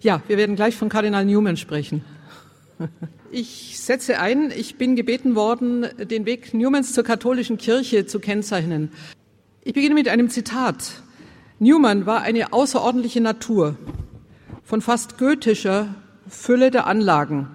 Ja, 0.00 0.22
wir 0.28 0.36
werden 0.36 0.54
gleich 0.54 0.76
von 0.76 0.88
Kardinal 0.88 1.24
Newman 1.24 1.56
sprechen. 1.56 2.04
Ich 3.32 3.80
setze 3.80 4.20
ein, 4.20 4.52
ich 4.56 4.76
bin 4.76 4.94
gebeten 4.94 5.34
worden, 5.34 5.86
den 5.98 6.24
Weg 6.24 6.54
Newmans 6.54 6.92
zur 6.92 7.02
katholischen 7.02 7.58
Kirche 7.58 8.06
zu 8.06 8.20
kennzeichnen. 8.20 8.90
Ich 9.62 9.74
beginne 9.74 9.96
mit 9.96 10.08
einem 10.08 10.30
Zitat. 10.30 11.02
Newman 11.58 12.06
war 12.06 12.22
eine 12.22 12.52
außerordentliche 12.52 13.20
Natur 13.20 13.76
von 14.62 14.80
fast 14.80 15.18
goethischer 15.18 15.96
Fülle 16.28 16.70
der 16.70 16.86
Anlagen, 16.86 17.48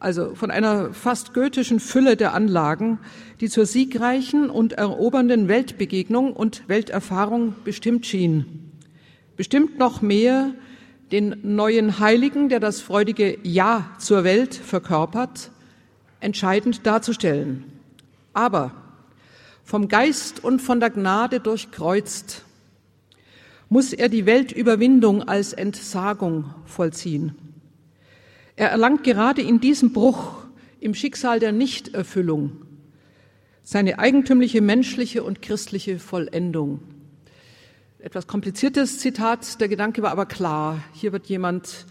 also 0.00 0.34
von 0.34 0.50
einer 0.50 0.94
fast 0.94 1.34
goethischen 1.34 1.78
Fülle 1.78 2.16
der 2.16 2.32
Anlagen, 2.32 3.00
die 3.40 3.50
zur 3.50 3.66
siegreichen 3.66 4.48
und 4.48 4.72
erobernden 4.72 5.46
Weltbegegnung 5.46 6.32
und 6.32 6.66
Welterfahrung 6.68 7.54
bestimmt 7.64 8.06
schien. 8.06 8.72
Bestimmt 9.36 9.78
noch 9.78 10.00
mehr 10.00 10.54
den 11.12 11.36
neuen 11.42 11.98
Heiligen, 11.98 12.48
der 12.48 12.58
das 12.58 12.80
freudige 12.80 13.38
Ja 13.42 13.90
zur 13.98 14.24
Welt 14.24 14.54
verkörpert, 14.54 15.50
entscheidend 16.20 16.86
darzustellen. 16.86 17.64
Aber 18.32 18.72
vom 19.62 19.88
Geist 19.88 20.42
und 20.42 20.60
von 20.60 20.80
der 20.80 20.90
Gnade 20.90 21.38
durchkreuzt, 21.38 22.44
muss 23.68 23.92
er 23.92 24.08
die 24.08 24.26
Weltüberwindung 24.26 25.22
als 25.22 25.52
Entsagung 25.52 26.54
vollziehen. 26.64 27.36
Er 28.56 28.70
erlangt 28.70 29.04
gerade 29.04 29.42
in 29.42 29.60
diesem 29.60 29.92
Bruch, 29.92 30.44
im 30.80 30.94
Schicksal 30.94 31.40
der 31.40 31.52
Nichterfüllung, 31.52 32.52
seine 33.62 33.98
eigentümliche 33.98 34.60
menschliche 34.60 35.22
und 35.22 35.42
christliche 35.42 35.98
Vollendung 35.98 36.80
etwas 38.02 38.26
kompliziertes 38.26 38.98
Zitat, 38.98 39.60
der 39.60 39.68
Gedanke 39.68 40.02
war 40.02 40.10
aber 40.10 40.26
klar. 40.26 40.82
Hier 40.92 41.12
wird 41.12 41.26
jemand 41.28 41.86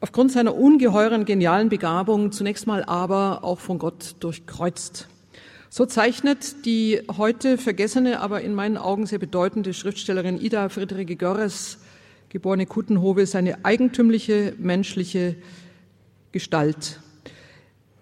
aufgrund 0.00 0.30
seiner 0.30 0.54
ungeheuren 0.54 1.24
genialen 1.24 1.68
Begabung 1.68 2.30
zunächst 2.30 2.68
mal 2.68 2.84
aber 2.84 3.42
auch 3.42 3.58
von 3.58 3.78
Gott 3.78 4.14
durchkreuzt. 4.20 5.08
So 5.68 5.84
zeichnet 5.84 6.64
die 6.64 7.00
heute 7.18 7.58
vergessene, 7.58 8.20
aber 8.20 8.42
in 8.42 8.54
meinen 8.54 8.76
Augen 8.76 9.06
sehr 9.06 9.18
bedeutende 9.18 9.74
Schriftstellerin 9.74 10.40
Ida 10.40 10.68
Friederike 10.68 11.16
Görres, 11.16 11.78
geborene 12.28 12.66
Kuttenhove, 12.66 13.26
seine 13.26 13.64
eigentümliche 13.64 14.54
menschliche 14.58 15.34
Gestalt. 16.30 17.00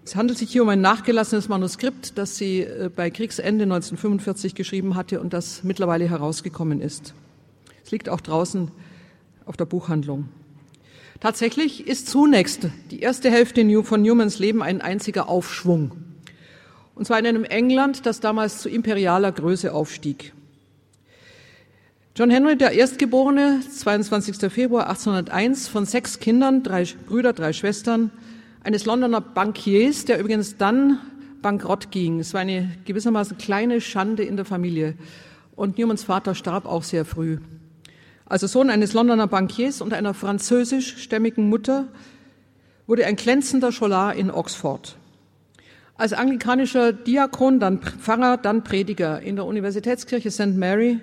Es 0.04 0.14
handelt 0.14 0.38
sich 0.38 0.50
hier 0.50 0.62
um 0.62 0.68
ein 0.68 0.80
nachgelassenes 0.82 1.48
Manuskript, 1.48 2.18
das 2.18 2.36
sie 2.36 2.60
äh, 2.62 2.90
bei 2.94 3.10
Kriegsende 3.10 3.62
1945 3.62 4.54
geschrieben 4.54 4.94
hatte 4.94 5.20
und 5.20 5.32
das 5.32 5.64
mittlerweile 5.64 6.08
herausgekommen 6.08 6.80
ist. 6.80 7.14
Es 7.90 7.92
liegt 7.92 8.08
auch 8.08 8.20
draußen 8.20 8.70
auf 9.46 9.56
der 9.56 9.64
Buchhandlung. 9.64 10.28
Tatsächlich 11.18 11.88
ist 11.88 12.06
zunächst 12.06 12.68
die 12.92 13.00
erste 13.00 13.32
Hälfte 13.32 13.82
von 13.82 14.02
Newmans 14.02 14.38
Leben 14.38 14.62
ein 14.62 14.80
einziger 14.80 15.28
Aufschwung. 15.28 15.90
Und 16.94 17.06
zwar 17.06 17.18
in 17.18 17.26
einem 17.26 17.42
England, 17.42 18.06
das 18.06 18.20
damals 18.20 18.58
zu 18.58 18.68
imperialer 18.68 19.32
Größe 19.32 19.74
aufstieg. 19.74 20.32
John 22.14 22.30
Henry, 22.30 22.56
der 22.56 22.70
Erstgeborene, 22.70 23.58
22. 23.68 24.52
Februar 24.52 24.88
1801, 24.88 25.66
von 25.66 25.84
sechs 25.84 26.20
Kindern, 26.20 26.62
drei 26.62 26.84
Brüder, 27.08 27.32
drei 27.32 27.52
Schwestern, 27.52 28.12
eines 28.62 28.84
Londoner 28.84 29.20
Bankiers, 29.20 30.04
der 30.04 30.20
übrigens 30.20 30.56
dann 30.56 31.00
bankrott 31.42 31.90
ging. 31.90 32.20
Es 32.20 32.34
war 32.34 32.42
eine 32.42 32.70
gewissermaßen 32.84 33.36
kleine 33.36 33.80
Schande 33.80 34.22
in 34.22 34.36
der 34.36 34.44
Familie. 34.44 34.94
Und 35.56 35.76
Newmans 35.76 36.04
Vater 36.04 36.36
starb 36.36 36.66
auch 36.66 36.84
sehr 36.84 37.04
früh. 37.04 37.38
Also 38.30 38.46
Sohn 38.46 38.70
eines 38.70 38.92
Londoner 38.92 39.26
Bankiers 39.26 39.80
und 39.80 39.92
einer 39.92 40.14
französischstämmigen 40.14 41.48
Mutter, 41.48 41.88
wurde 42.86 43.04
ein 43.04 43.16
glänzender 43.16 43.72
Scholar 43.72 44.14
in 44.14 44.30
Oxford. 44.30 44.96
Als 45.96 46.12
anglikanischer 46.12 46.92
Diakon, 46.92 47.58
dann 47.58 47.80
Pfarrer, 47.80 48.36
dann 48.36 48.62
Prediger 48.62 49.20
in 49.20 49.34
der 49.34 49.46
Universitätskirche 49.46 50.30
St. 50.30 50.54
Mary 50.54 51.00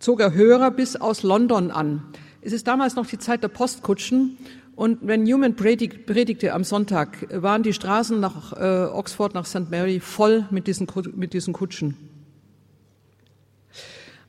zog 0.00 0.20
er 0.20 0.34
Hörer 0.34 0.72
bis 0.72 0.96
aus 0.96 1.22
London 1.22 1.70
an. 1.70 2.02
Es 2.42 2.52
ist 2.52 2.66
damals 2.66 2.96
noch 2.96 3.06
die 3.06 3.18
Zeit 3.18 3.44
der 3.44 3.48
Postkutschen 3.48 4.36
und 4.74 4.98
wenn 5.02 5.22
Newman 5.22 5.54
predigte 5.54 6.52
am 6.54 6.64
Sonntag, 6.64 7.18
waren 7.40 7.62
die 7.62 7.72
Straßen 7.72 8.18
nach 8.18 8.52
äh, 8.52 8.86
Oxford, 8.92 9.32
nach 9.32 9.46
St. 9.46 9.70
Mary 9.70 10.00
voll 10.00 10.44
mit 10.50 10.66
diesen, 10.66 10.88
mit 11.14 11.34
diesen 11.34 11.52
Kutschen. 11.52 12.07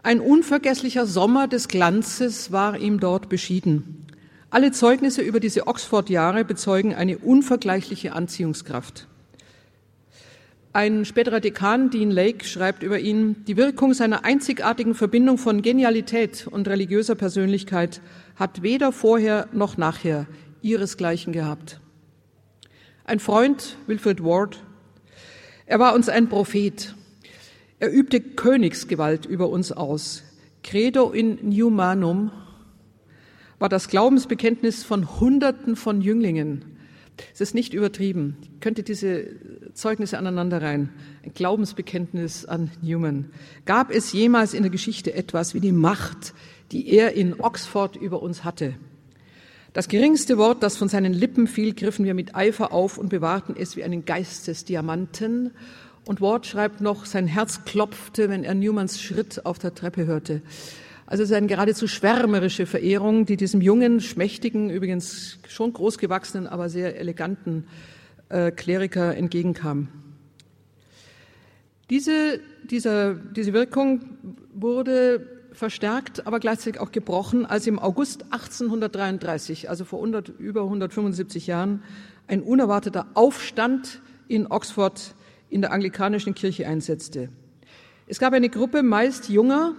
Ein 0.02 0.22
unvergesslicher 0.22 1.06
Sommer 1.06 1.48
des 1.50 1.68
Glanzes 1.68 2.54
war 2.54 2.78
ihm 2.78 3.02
dort 3.02 3.28
beschieden. 3.28 4.06
Alle 4.50 4.72
Zeugnisse 4.72 5.22
über 5.22 5.42
diese 5.42 5.68
Oxford-Jahre 5.68 6.46
bezeugen 6.46 6.96
eine 6.96 7.18
unvergleichliche 7.18 8.14
Anziehungskraft. 8.14 9.08
Ein 10.72 11.04
späterer 11.04 11.42
Dekan, 11.42 11.90
Dean 11.90 12.12
Lake, 12.12 12.46
schreibt 12.46 12.82
über 12.82 13.00
ihn, 13.00 13.44
die 13.46 13.58
Wirkung 13.58 13.94
seiner 13.94 14.24
einzigartigen 14.24 14.96
Verbindung 14.96 15.38
von 15.38 15.62
Genialität 15.62 16.48
und 16.48 16.68
religiöser 16.70 17.16
Persönlichkeit 17.16 18.02
hat 18.36 18.62
weder 18.62 18.94
vorher 18.94 19.50
noch 19.52 19.78
nachher 19.78 20.28
ihresgleichen 20.62 21.34
gehabt. 21.34 21.82
Ein 23.04 23.20
Freund, 23.20 23.76
Wilfred 23.88 24.24
Ward, 24.24 24.64
er 25.66 25.80
war 25.80 25.94
uns 25.94 26.08
ein 26.08 26.30
Prophet, 26.30 26.96
er 27.80 27.92
übte 27.92 28.20
Königsgewalt 28.20 29.26
über 29.26 29.50
uns 29.50 29.72
aus. 29.72 30.24
Credo 30.64 31.12
in 31.12 31.50
Newmanum 31.50 32.32
war 33.58 33.70
das 33.70 33.88
Glaubensbekenntnis 33.88 34.84
von 34.84 35.20
Hunderten 35.20 35.76
von 35.76 36.02
Jünglingen. 36.02 36.66
Es 37.34 37.42
ist 37.42 37.54
nicht 37.54 37.74
übertrieben. 37.74 38.38
Ich 38.44 38.60
könnte 38.62 38.84
diese 38.84 39.28
Zeugnisse 39.74 40.18
aneinander 40.18 40.62
rein. 40.62 40.90
Ein 41.24 41.34
Glaubensbekenntnis 41.34 42.46
an 42.46 42.72
Newman. 42.82 43.32
Gab 43.66 43.92
es 43.92 44.14
jemals 44.14 44.54
in 44.54 44.64
der 44.64 44.72
Geschichte 44.72 45.14
etwas 45.14 45.54
wie 45.54 45.60
die 45.60 45.74
Macht, 45.74 46.34
die 46.72 46.90
er 46.90 47.14
in 47.14 47.40
Oxford 47.40 47.96
über 47.98 48.22
uns 48.22 48.44
hatte? 48.44 48.76
Das 49.74 49.88
geringste 49.88 50.38
Wort, 50.38 50.64
das 50.64 50.78
von 50.78 50.90
seinen 50.90 51.14
Lippen 51.14 51.46
fiel, 51.46 51.76
griffen 51.76 52.06
wir 52.06 52.14
mit 52.14 52.36
Eifer 52.36 52.74
auf 52.74 52.98
und 52.98 53.10
bewahrten 53.10 53.56
es 53.58 53.76
wie 53.76 53.84
einen 53.84 54.04
Geistesdiamanten 54.04 55.52
und 56.10 56.22
Ward 56.22 56.48
schreibt 56.48 56.82
noch, 56.82 57.06
sein 57.06 57.28
Herz 57.28 57.66
klopfte, 57.66 58.30
wenn 58.30 58.44
er 58.44 58.56
Newmans 58.56 59.00
Schritt 59.00 59.46
auf 59.46 59.60
der 59.60 59.76
Treppe 59.76 60.08
hörte. 60.08 60.42
Also 61.06 61.22
es 61.22 61.30
ist 61.30 61.36
eine 61.36 61.46
geradezu 61.46 61.88
schwärmerische 61.88 62.66
Verehrung, 62.66 63.28
die 63.28 63.38
diesem 63.38 63.62
jungen, 63.62 64.00
schmächtigen, 64.00 64.72
übrigens 64.72 65.38
schon 65.48 65.72
großgewachsenen, 65.72 66.48
aber 66.48 66.68
sehr 66.68 66.98
eleganten 67.00 67.68
äh, 68.30 68.50
Kleriker 68.50 69.16
entgegenkam. 69.16 69.90
Diese, 71.92 72.40
dieser, 72.64 73.14
diese 73.14 73.54
Wirkung 73.54 74.02
wurde 74.52 75.28
verstärkt, 75.52 76.26
aber 76.26 76.40
gleichzeitig 76.40 76.82
auch 76.82 76.92
gebrochen, 76.92 77.46
als 77.46 77.68
im 77.68 77.78
August 77.78 78.24
1833, 78.32 79.70
also 79.70 79.86
vor 79.86 80.00
100, 80.00 80.30
über 80.40 80.64
175 80.64 81.46
Jahren, 81.46 81.84
ein 82.26 82.42
unerwarteter 82.42 83.06
Aufstand 83.14 84.02
in 84.28 84.48
Oxford 84.48 85.14
in 85.50 85.62
der 85.62 85.72
anglikanischen 85.72 86.36
Kirche 86.36 86.68
einsetzte. 86.68 87.30
Es 88.08 88.20
gab 88.20 88.34
eine 88.34 88.50
Gruppe 88.50 88.84
meist 88.84 89.30
junger, 89.30 89.74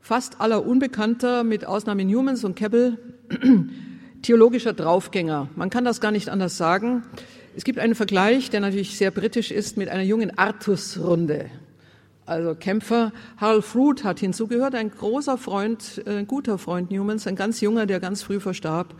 fast 0.00 0.40
aller 0.40 0.66
Unbekannter, 0.66 1.44
mit 1.44 1.66
Ausnahme 1.66 2.04
Newmans 2.04 2.44
und 2.44 2.54
Keppel, 2.54 2.98
theologischer 4.22 4.72
Draufgänger. 4.72 5.48
Man 5.56 5.70
kann 5.70 5.84
das 5.84 6.00
gar 6.00 6.10
nicht 6.10 6.28
anders 6.28 6.56
sagen. 6.56 7.02
Es 7.56 7.64
gibt 7.64 7.78
einen 7.78 7.94
Vergleich, 7.94 8.50
der 8.50 8.60
natürlich 8.60 8.98
sehr 8.98 9.10
britisch 9.10 9.50
ist, 9.50 9.76
mit 9.76 9.88
einer 9.88 10.02
jungen 10.02 10.36
Artus-Runde. 10.36 11.50
Also 12.26 12.54
Kämpfer. 12.54 13.12
Harold 13.36 13.64
Fruit 13.64 14.04
hat 14.04 14.18
hinzugehört, 14.18 14.74
ein 14.74 14.90
großer 14.90 15.38
Freund, 15.38 16.02
ein 16.06 16.24
äh, 16.24 16.24
guter 16.24 16.58
Freund 16.58 16.90
Newmans, 16.90 17.26
ein 17.26 17.36
ganz 17.36 17.60
junger, 17.60 17.86
der 17.86 18.00
ganz 18.00 18.22
früh 18.22 18.40
verstarb 18.40 18.94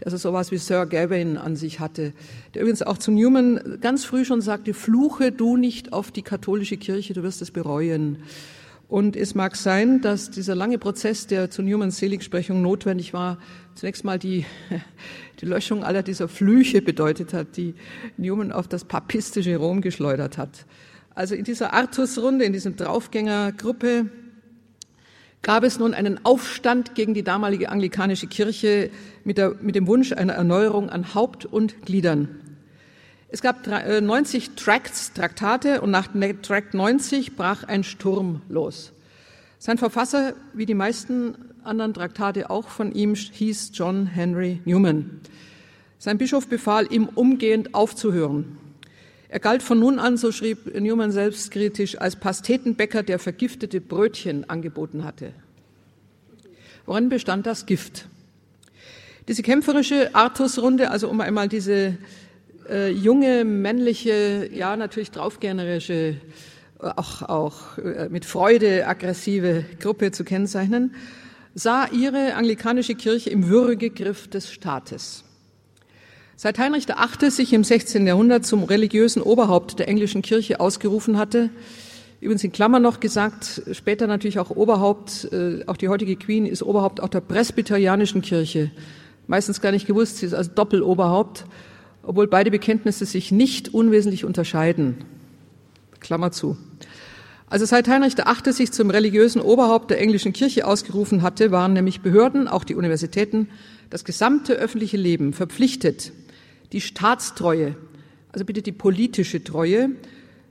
der 0.00 0.08
also 0.08 0.16
sowas 0.16 0.50
wie 0.50 0.58
Sir 0.58 0.86
Gavin 0.86 1.36
an 1.38 1.56
sich 1.56 1.80
hatte, 1.80 2.12
der 2.54 2.62
übrigens 2.62 2.82
auch 2.82 2.98
zu 2.98 3.10
Newman 3.10 3.78
ganz 3.80 4.04
früh 4.04 4.24
schon 4.24 4.40
sagte, 4.40 4.74
fluche 4.74 5.32
du 5.32 5.56
nicht 5.56 5.92
auf 5.92 6.10
die 6.10 6.22
katholische 6.22 6.76
Kirche, 6.76 7.14
du 7.14 7.22
wirst 7.22 7.40
es 7.42 7.50
bereuen. 7.50 8.18
Und 8.88 9.16
es 9.16 9.34
mag 9.34 9.56
sein, 9.56 10.00
dass 10.00 10.30
dieser 10.30 10.54
lange 10.54 10.78
Prozess, 10.78 11.26
der 11.26 11.50
zu 11.50 11.62
Newmans 11.62 11.98
Seligsprechung 11.98 12.62
notwendig 12.62 13.12
war, 13.12 13.38
zunächst 13.74 14.04
mal 14.04 14.18
die, 14.18 14.44
die 15.40 15.46
Löschung 15.46 15.82
aller 15.82 16.02
dieser 16.02 16.28
Flüche 16.28 16.82
bedeutet 16.82 17.34
hat, 17.34 17.56
die 17.56 17.74
Newman 18.16 18.52
auf 18.52 18.68
das 18.68 18.84
papistische 18.84 19.56
Rom 19.56 19.80
geschleudert 19.80 20.38
hat. 20.38 20.66
Also 21.16 21.34
in 21.34 21.44
dieser 21.44 21.72
Artusrunde, 21.72 22.44
in 22.44 22.52
diesem 22.52 22.76
Draufgängergruppe, 22.76 24.10
gab 25.42 25.62
es 25.62 25.78
nun 25.78 25.94
einen 25.94 26.24
Aufstand 26.24 26.94
gegen 26.94 27.14
die 27.14 27.22
damalige 27.22 27.68
anglikanische 27.68 28.26
Kirche 28.26 28.90
mit, 29.24 29.38
der, 29.38 29.54
mit 29.60 29.74
dem 29.74 29.86
Wunsch 29.86 30.12
einer 30.12 30.34
Erneuerung 30.34 30.90
an 30.90 31.14
Haupt 31.14 31.46
und 31.46 31.82
Gliedern. 31.86 32.40
Es 33.28 33.42
gab 33.42 33.66
90 33.66 34.46
äh, 34.46 34.50
Tracts, 34.56 35.12
Traktate 35.12 35.80
und 35.80 35.90
nach 35.90 36.08
Tract 36.42 36.74
90 36.74 37.36
brach 37.36 37.64
ein 37.64 37.84
Sturm 37.84 38.42
los. 38.48 38.92
Sein 39.58 39.78
Verfasser, 39.78 40.34
wie 40.54 40.66
die 40.66 40.74
meisten 40.74 41.34
anderen 41.64 41.94
Traktate 41.94 42.50
auch 42.50 42.68
von 42.68 42.92
ihm 42.92 43.14
hieß 43.14 43.72
John 43.74 44.06
Henry 44.06 44.60
Newman. 44.64 45.20
Sein 45.98 46.18
Bischof 46.18 46.46
befahl 46.46 46.92
ihm 46.92 47.08
umgehend 47.14 47.74
aufzuhören. 47.74 48.58
Er 49.28 49.40
galt 49.40 49.62
von 49.62 49.78
nun 49.78 49.98
an, 49.98 50.16
so 50.16 50.30
schrieb 50.30 50.78
Newman 50.78 51.10
selbstkritisch, 51.10 52.00
als 52.00 52.16
Pastetenbäcker, 52.16 53.02
der 53.02 53.18
vergiftete 53.18 53.80
Brötchen 53.80 54.48
angeboten 54.48 55.04
hatte. 55.04 55.32
Worin 56.86 57.08
bestand 57.08 57.46
das 57.46 57.66
Gift? 57.66 58.06
Diese 59.26 59.42
kämpferische 59.42 60.14
Artusrunde, 60.14 60.90
also 60.90 61.08
um 61.08 61.20
einmal 61.20 61.48
diese 61.48 61.98
äh, 62.68 62.90
junge, 62.90 63.44
männliche, 63.44 64.48
ja 64.52 64.76
natürlich 64.76 65.10
draufgänerische, 65.10 65.94
äh, 65.94 66.16
auch, 66.80 67.22
auch 67.22 67.78
äh, 67.78 68.08
mit 68.08 68.24
Freude 68.24 68.86
aggressive 68.86 69.64
Gruppe 69.80 70.12
zu 70.12 70.22
kennzeichnen, 70.22 70.94
sah 71.54 71.88
ihre 71.88 72.34
anglikanische 72.34 72.94
Kirche 72.94 73.30
im 73.30 73.48
Würgegriff 73.48 74.28
des 74.28 74.52
Staates. 74.52 75.24
Seit 76.38 76.58
Heinrich 76.58 76.86
VIII. 76.86 77.30
sich 77.30 77.54
im 77.54 77.64
16. 77.64 78.06
Jahrhundert 78.06 78.44
zum 78.44 78.62
religiösen 78.62 79.22
Oberhaupt 79.22 79.78
der 79.78 79.88
englischen 79.88 80.20
Kirche 80.20 80.60
ausgerufen 80.60 81.16
hatte, 81.16 81.48
übrigens 82.20 82.44
in 82.44 82.52
Klammern 82.52 82.82
noch 82.82 83.00
gesagt, 83.00 83.62
später 83.72 84.06
natürlich 84.06 84.38
auch 84.38 84.50
Oberhaupt, 84.50 85.32
äh, 85.32 85.64
auch 85.66 85.78
die 85.78 85.88
heutige 85.88 86.14
Queen 86.16 86.44
ist 86.44 86.62
Oberhaupt 86.62 87.00
auch 87.00 87.08
der 87.08 87.22
presbyterianischen 87.22 88.20
Kirche. 88.20 88.70
Meistens 89.26 89.62
gar 89.62 89.72
nicht 89.72 89.86
gewusst, 89.86 90.18
sie 90.18 90.26
ist 90.26 90.34
also 90.34 90.50
Doppeloberhaupt, 90.54 91.46
obwohl 92.02 92.26
beide 92.26 92.50
Bekenntnisse 92.50 93.06
sich 93.06 93.32
nicht 93.32 93.72
unwesentlich 93.72 94.26
unterscheiden. 94.26 94.98
Klammer 96.00 96.32
zu. 96.32 96.58
Also 97.48 97.64
seit 97.64 97.88
Heinrich 97.88 98.18
VIII. 98.18 98.52
sich 98.52 98.72
zum 98.72 98.90
religiösen 98.90 99.40
Oberhaupt 99.40 99.90
der 99.90 100.02
englischen 100.02 100.34
Kirche 100.34 100.66
ausgerufen 100.66 101.22
hatte, 101.22 101.50
waren 101.50 101.72
nämlich 101.72 102.02
Behörden, 102.02 102.46
auch 102.46 102.64
die 102.64 102.74
Universitäten, 102.74 103.48
das 103.88 104.04
gesamte 104.04 104.52
öffentliche 104.52 104.98
Leben 104.98 105.32
verpflichtet, 105.32 106.12
die 106.72 106.80
Staatstreue, 106.80 107.76
also 108.32 108.44
bitte 108.44 108.62
die 108.62 108.72
politische 108.72 109.42
Treue, 109.42 109.90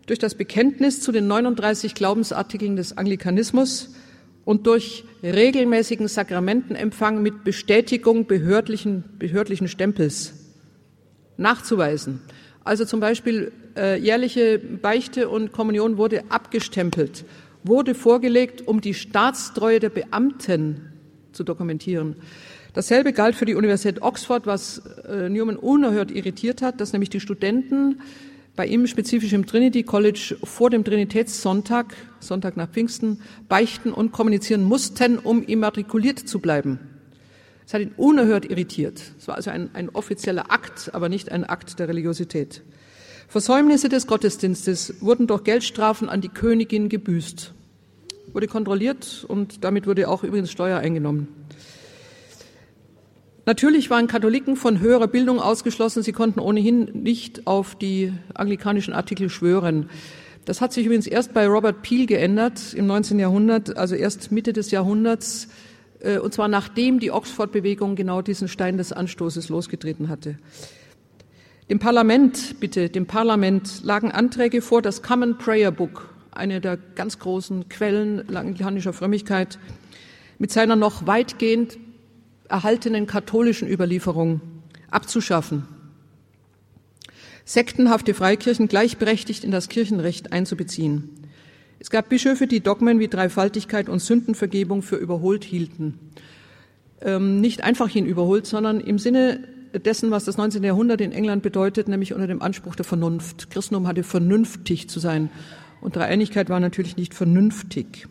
durch 0.05 0.19
das 0.19 0.35
Bekenntnis 0.35 1.01
zu 1.01 1.11
den 1.11 1.27
39 1.27 1.95
Glaubensartikeln 1.95 2.75
des 2.75 2.97
Anglikanismus 2.97 3.95
und 4.45 4.67
durch 4.67 5.03
regelmäßigen 5.23 6.07
Sakramentenempfang 6.07 7.21
mit 7.21 7.43
Bestätigung 7.43 8.27
behördlichen, 8.27 9.03
behördlichen 9.17 9.67
Stempels 9.67 10.33
nachzuweisen. 11.37 12.21
Also 12.63 12.85
zum 12.85 12.99
Beispiel 12.99 13.51
äh, 13.75 13.99
jährliche 13.99 14.59
Beichte 14.59 15.29
und 15.29 15.51
Kommunion 15.51 15.97
wurde 15.97 16.23
abgestempelt, 16.29 17.25
wurde 17.63 17.95
vorgelegt, 17.95 18.67
um 18.67 18.81
die 18.81 18.93
Staatstreue 18.93 19.79
der 19.79 19.89
Beamten 19.89 20.93
zu 21.31 21.43
dokumentieren. 21.43 22.15
Dasselbe 22.75 23.13
galt 23.13 23.35
für 23.35 23.45
die 23.45 23.55
Universität 23.55 24.01
Oxford, 24.01 24.45
was 24.45 24.81
äh, 25.07 25.29
Newman 25.29 25.55
unerhört 25.55 26.11
irritiert 26.11 26.61
hat, 26.61 26.81
dass 26.81 26.91
nämlich 26.91 27.09
die 27.09 27.21
Studenten 27.21 28.01
bei 28.57 28.67
ihm 28.67 28.85
spezifisch 28.85 29.31
im 29.31 29.45
Trinity 29.45 29.83
College 29.83 30.35
vor 30.43 30.69
dem 30.69 30.83
Trinitätssonntag, 30.83 31.95
Sonntag 32.19 32.57
nach 32.57 32.69
Pfingsten, 32.69 33.21
beichten 33.47 33.93
und 33.93 34.11
kommunizieren 34.11 34.63
mussten, 34.63 35.19
um 35.19 35.41
immatrikuliert 35.41 36.19
zu 36.19 36.39
bleiben. 36.39 36.79
Es 37.65 37.73
hat 37.73 37.81
ihn 37.81 37.93
unerhört 37.95 38.43
irritiert. 38.43 39.01
Es 39.17 39.29
war 39.29 39.35
also 39.35 39.51
ein, 39.51 39.69
ein 39.73 39.89
offizieller 39.89 40.51
Akt, 40.51 40.93
aber 40.93 41.07
nicht 41.07 41.31
ein 41.31 41.45
Akt 41.45 41.79
der 41.79 41.87
Religiosität. 41.87 42.61
Versäumnisse 43.29 43.87
des 43.87 44.05
Gottesdienstes 44.05 44.95
wurden 44.99 45.27
durch 45.27 45.45
Geldstrafen 45.45 46.09
an 46.09 46.19
die 46.19 46.29
Königin 46.29 46.89
gebüßt, 46.89 47.53
wurde 48.33 48.47
kontrolliert 48.47 49.25
und 49.29 49.63
damit 49.63 49.87
wurde 49.87 50.09
auch 50.09 50.25
übrigens 50.25 50.51
Steuer 50.51 50.79
eingenommen. 50.79 51.44
Natürlich 53.45 53.91
waren 53.91 54.07
Katholiken 54.07 54.55
von 54.55 54.79
höherer 54.79 55.07
Bildung 55.07 55.39
ausgeschlossen. 55.39 56.01
Sie 56.01 56.13
konnten 56.13 56.39
ohnehin 56.39 56.85
nicht 57.03 57.45
auf 57.45 57.75
die 57.75 58.11
anglikanischen 58.33 58.93
Artikel 58.93 59.29
schwören. 59.29 59.89
Das 60.45 60.61
hat 60.61 60.73
sich 60.73 60.85
übrigens 60.85 61.05
erst 61.05 61.33
bei 61.33 61.47
Robert 61.47 61.83
Peel 61.83 62.07
geändert 62.07 62.73
im 62.73 62.87
19. 62.87 63.19
Jahrhundert, 63.19 63.77
also 63.77 63.95
erst 63.95 64.31
Mitte 64.31 64.51
des 64.51 64.71
Jahrhunderts, 64.71 65.47
äh, 65.99 66.17
und 66.17 66.33
zwar 66.33 66.47
nachdem 66.47 66.99
die 66.99 67.11
Oxford-Bewegung 67.11 67.95
genau 67.95 68.21
diesen 68.21 68.47
Stein 68.47 68.77
des 68.77 68.91
Anstoßes 68.91 69.49
losgetreten 69.49 70.09
hatte. 70.09 70.37
Dem 71.69 71.79
Parlament, 71.79 72.59
bitte, 72.59 72.89
dem 72.89 73.07
Parlament 73.07 73.83
lagen 73.83 74.11
Anträge 74.11 74.61
vor, 74.61 74.81
das 74.81 75.01
Common 75.01 75.37
Prayer 75.37 75.71
Book, 75.71 76.09
eine 76.31 76.61
der 76.61 76.77
ganz 76.77 77.17
großen 77.17 77.69
Quellen 77.69 78.35
anglikanischer 78.35 78.93
Frömmigkeit, 78.93 79.57
mit 80.37 80.51
seiner 80.51 80.75
noch 80.75 81.07
weitgehend 81.07 81.77
erhaltenen 82.49 83.07
katholischen 83.07 83.67
Überlieferung 83.67 84.41
abzuschaffen, 84.89 85.67
sektenhafte 87.43 88.13
Freikirchen 88.13 88.67
gleichberechtigt 88.67 89.43
in 89.43 89.51
das 89.51 89.69
Kirchenrecht 89.69 90.31
einzubeziehen. 90.31 91.09
Es 91.79 91.89
gab 91.89 92.09
Bischöfe, 92.09 92.47
die 92.47 92.61
Dogmen 92.61 92.99
wie 92.99 93.07
Dreifaltigkeit 93.07 93.89
und 93.89 93.99
Sündenvergebung 93.99 94.81
für 94.81 94.95
überholt 94.95 95.43
hielten. 95.43 95.99
Ähm, 97.01 97.41
nicht 97.41 97.63
einfach 97.63 97.93
ihn 97.93 98.05
überholt, 98.05 98.47
sondern 98.47 98.79
im 98.79 98.97
Sinne 98.97 99.43
dessen, 99.79 100.11
was 100.11 100.25
das 100.25 100.37
19. 100.37 100.63
Jahrhundert 100.63 101.01
in 101.01 101.11
England 101.11 101.43
bedeutet, 101.43 101.87
nämlich 101.87 102.13
unter 102.13 102.27
dem 102.27 102.41
Anspruch 102.41 102.75
der 102.75 102.85
Vernunft. 102.85 103.49
Christentum 103.51 103.87
hatte 103.87 104.03
vernünftig 104.03 104.89
zu 104.89 104.99
sein. 104.99 105.29
Und 105.81 105.95
Dreieinigkeit 105.95 106.49
war 106.49 106.59
natürlich 106.59 106.97
nicht 106.97 107.13
vernünftig. 107.13 108.07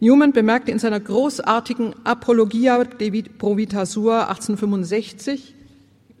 Newman 0.00 0.32
bemerkte 0.32 0.70
in 0.70 0.78
seiner 0.78 1.00
großartigen 1.00 1.94
Apologia 2.04 2.84
de 2.84 3.22
Provitasur 3.22 4.28
1865, 4.28 5.54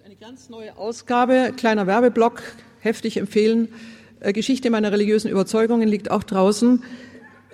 eine 0.04 0.16
ganz 0.16 0.48
neue 0.48 0.76
Ausgabe, 0.76 1.52
kleiner 1.56 1.86
Werbeblock, 1.86 2.42
heftig 2.80 3.16
empfehlen, 3.16 3.68
äh, 4.20 4.32
Geschichte 4.32 4.70
meiner 4.70 4.92
religiösen 4.92 5.30
Überzeugungen 5.30 5.88
liegt 5.88 6.10
auch 6.10 6.22
draußen. 6.22 6.82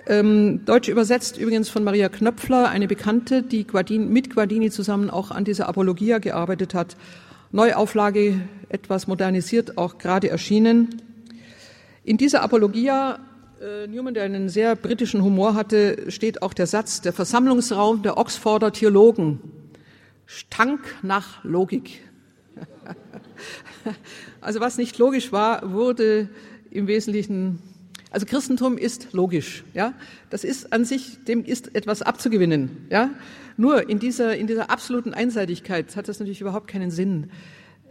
Ähm, 0.07 0.65
Deutsch 0.65 0.89
übersetzt 0.89 1.37
übrigens 1.37 1.69
von 1.69 1.83
Maria 1.83 2.09
Knöpfler, 2.09 2.69
eine 2.69 2.87
Bekannte, 2.87 3.43
die 3.43 3.65
Guardini, 3.65 4.05
mit 4.05 4.33
Guardini 4.33 4.71
zusammen 4.71 5.09
auch 5.09 5.31
an 5.31 5.43
dieser 5.43 5.67
Apologia 5.67 6.19
gearbeitet 6.19 6.73
hat. 6.73 6.97
Neuauflage 7.51 8.41
etwas 8.69 9.07
modernisiert, 9.07 9.77
auch 9.77 9.97
gerade 9.97 10.29
erschienen. 10.29 11.01
In 12.03 12.17
dieser 12.17 12.41
Apologia 12.41 13.19
Newman, 13.87 14.15
der 14.15 14.23
einen 14.23 14.49
sehr 14.49 14.75
britischen 14.75 15.23
Humor 15.23 15.53
hatte, 15.53 16.09
steht 16.09 16.41
auch 16.41 16.53
der 16.53 16.65
Satz, 16.65 17.01
der 17.01 17.13
Versammlungsraum 17.13 18.01
der 18.01 18.17
Oxforder 18.17 18.73
Theologen 18.73 19.39
stank 20.25 20.79
nach 21.03 21.43
Logik. 21.43 22.01
also 24.41 24.61
was 24.61 24.77
nicht 24.77 24.97
logisch 24.97 25.31
war, 25.31 25.73
wurde 25.73 26.29
im 26.71 26.87
Wesentlichen, 26.87 27.59
also 28.09 28.25
Christentum 28.25 28.79
ist 28.79 29.13
logisch, 29.13 29.63
ja. 29.75 29.93
Das 30.31 30.43
ist 30.43 30.73
an 30.73 30.83
sich, 30.83 31.23
dem 31.25 31.45
ist 31.45 31.75
etwas 31.75 32.01
abzugewinnen, 32.01 32.87
ja. 32.89 33.11
Nur 33.57 33.87
in 33.89 33.99
dieser, 33.99 34.35
in 34.37 34.47
dieser 34.47 34.71
absoluten 34.71 35.13
Einseitigkeit 35.13 35.95
hat 35.95 36.07
das 36.07 36.19
natürlich 36.19 36.41
überhaupt 36.41 36.67
keinen 36.67 36.89
Sinn. 36.89 37.29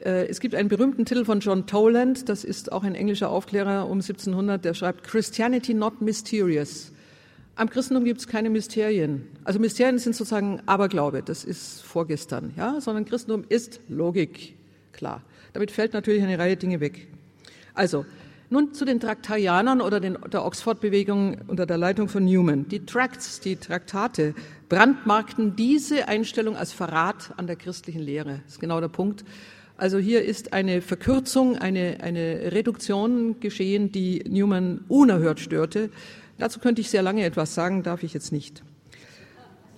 Äh, 0.05 0.27
es 0.29 0.41
gibt 0.41 0.55
einen 0.55 0.69
berühmten 0.69 1.05
Titel 1.05 1.25
von 1.25 1.41
John 1.41 1.67
Toland, 1.67 2.29
das 2.29 2.45
ist 2.45 2.73
auch 2.73 2.85
ein 2.85 2.95
englischer 2.95 3.31
Aufklärer 3.31 3.87
um 3.87 3.99
1700, 3.99 4.65
der 4.65 4.75
schreibt 4.75 5.05
Christianity 5.05 5.75
not 5.75 6.01
mysterious. 6.01 6.93
Am 7.57 7.69
Christentum 7.69 8.05
gibt 8.05 8.21
es 8.21 8.27
keine 8.27 8.49
Mysterien. 8.49 9.27
Also 9.45 9.59
Mysterien 9.59 9.99
sind 9.99 10.17
sozusagen 10.17 10.61
Aberglaube, 10.67 11.23
das 11.23 11.45
ist 11.45 11.83
vorgestern, 11.83 12.53
ja, 12.57 12.81
sondern 12.81 13.05
Christentum 13.05 13.45
ist 13.49 13.81
Logik, 13.89 14.57
klar. 14.93 15.23
Damit 15.53 15.71
fällt 15.71 15.93
natürlich 15.93 16.23
eine 16.23 16.39
Reihe 16.39 16.57
Dinge 16.57 16.81
weg. 16.81 17.09
Also, 17.75 18.07
nun 18.53 18.75
zu 18.75 18.85
den 18.85 18.99
Traktarianern 18.99 19.81
oder 19.81 20.01
den, 20.01 20.19
der 20.33 20.45
Oxford-Bewegung 20.45 21.43
unter 21.47 21.67
der 21.67 21.77
Leitung 21.77 22.09
von 22.09 22.25
Newman. 22.25 22.67
Die 22.69 22.85
Tracts, 22.85 23.39
die 23.41 23.57
Traktate, 23.57 24.35
brandmarkten 24.69 25.55
diese 25.55 26.09
Einstellung 26.09 26.57
als 26.57 26.73
Verrat 26.73 27.33
an 27.37 27.47
der 27.47 27.57
christlichen 27.57 28.01
Lehre. 28.01 28.41
Das 28.45 28.55
ist 28.55 28.61
genau 28.61 28.81
der 28.81 28.89
Punkt. 28.89 29.25
Also 29.81 29.97
hier 29.97 30.23
ist 30.23 30.53
eine 30.53 30.83
Verkürzung, 30.83 31.57
eine, 31.57 32.01
eine 32.03 32.53
Reduktion 32.53 33.41
geschehen, 33.41 33.91
die 33.91 34.23
Newman 34.29 34.85
unerhört 34.89 35.41
störte. 35.41 35.89
Dazu 36.37 36.61
könnte 36.61 36.83
ich 36.83 36.91
sehr 36.91 37.01
lange 37.01 37.25
etwas 37.25 37.55
sagen, 37.55 37.83
darf 37.83 38.03
ich 38.03 38.13
jetzt 38.13 38.31
nicht. 38.31 38.63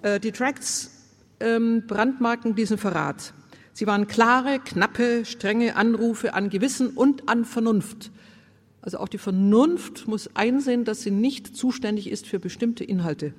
Äh, 0.02 0.18
die 0.18 0.32
Tracts 0.32 0.90
ähm, 1.38 1.84
brandmarken 1.86 2.56
diesen 2.56 2.78
Verrat. 2.78 3.32
Sie 3.74 3.86
waren 3.86 4.08
klare, 4.08 4.58
knappe, 4.58 5.24
strenge 5.24 5.76
Anrufe 5.76 6.34
an 6.34 6.50
Gewissen 6.50 6.88
und 6.88 7.28
an 7.28 7.44
Vernunft. 7.44 8.10
Also 8.80 8.98
auch 8.98 9.08
die 9.08 9.18
Vernunft 9.18 10.08
muss 10.08 10.34
einsehen, 10.34 10.84
dass 10.84 11.02
sie 11.02 11.12
nicht 11.12 11.56
zuständig 11.56 12.10
ist 12.10 12.26
für 12.26 12.40
bestimmte 12.40 12.82
Inhalte. 12.82 13.34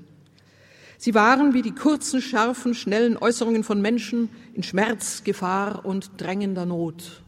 Sie 1.04 1.14
waren 1.14 1.54
wie 1.54 1.62
die 1.62 1.76
kurzen, 1.76 2.22
scharfen, 2.22 2.74
schnellen 2.74 3.18
Äußerungen 3.18 3.66
von 3.66 3.82
Menschen 3.82 4.30
in 4.54 4.64
Schmerz, 4.64 5.26
Gefahr 5.26 5.84
und 5.84 6.12
drängender 6.16 6.66
Not. 6.66 7.22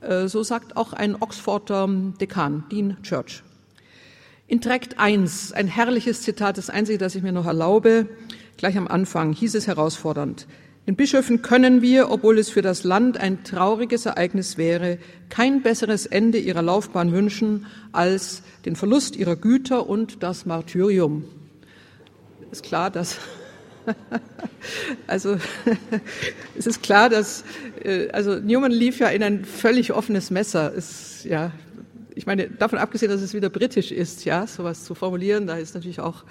Äh, 0.00 0.26
so 0.26 0.42
sagt 0.42 0.76
auch 0.76 0.92
ein 0.92 1.14
Oxforder 1.14 1.88
Dekan, 2.20 2.64
Dean 2.72 3.00
Church. 3.04 3.44
In 4.48 4.60
Tract 4.60 4.98
1, 4.98 5.52
ein 5.52 5.68
herrliches 5.68 6.22
Zitat, 6.22 6.58
das 6.58 6.70
einzige, 6.70 6.98
das 6.98 7.14
ich 7.14 7.22
mir 7.22 7.30
noch 7.30 7.46
erlaube, 7.46 8.08
Gleich 8.56 8.76
am 8.76 8.88
Anfang 8.88 9.32
hieß 9.32 9.54
es 9.54 9.68
herausfordernd, 9.68 10.48
den 10.88 10.96
Bischöfen 10.96 11.40
können 11.40 11.82
wir, 11.82 12.10
obwohl 12.10 12.36
es 12.36 12.50
für 12.50 12.62
das 12.62 12.82
Land 12.82 13.16
ein 13.16 13.44
trauriges 13.44 14.06
Ereignis 14.06 14.58
wäre, 14.58 14.98
kein 15.28 15.62
besseres 15.62 16.04
Ende 16.04 16.38
ihrer 16.38 16.62
Laufbahn 16.62 17.12
wünschen 17.12 17.66
als 17.92 18.42
den 18.64 18.74
Verlust 18.74 19.14
ihrer 19.14 19.36
Güter 19.36 19.88
und 19.88 20.24
das 20.24 20.46
Martyrium. 20.46 21.24
Ist 22.50 22.62
klar, 22.62 22.90
dass 22.90 23.18
also 25.06 25.38
es 26.56 26.66
ist 26.66 26.82
klar, 26.82 27.08
dass 27.08 27.44
äh, 27.82 28.08
also 28.10 28.36
Newman 28.36 28.72
lief 28.72 28.98
ja 28.98 29.08
in 29.08 29.22
ein 29.22 29.44
völlig 29.44 29.92
offenes 29.92 30.30
Messer. 30.30 30.72
Ist, 30.72 31.24
ja, 31.24 31.52
ich 32.14 32.26
meine, 32.26 32.48
davon 32.48 32.78
abgesehen, 32.78 33.10
dass 33.10 33.22
es 33.22 33.34
wieder 33.34 33.50
britisch 33.50 33.92
ist, 33.92 34.24
ja, 34.24 34.46
sowas 34.46 34.84
zu 34.84 34.94
formulieren, 34.94 35.46
da 35.46 35.56
ist 35.56 35.74
natürlich 35.74 36.00
auch 36.00 36.24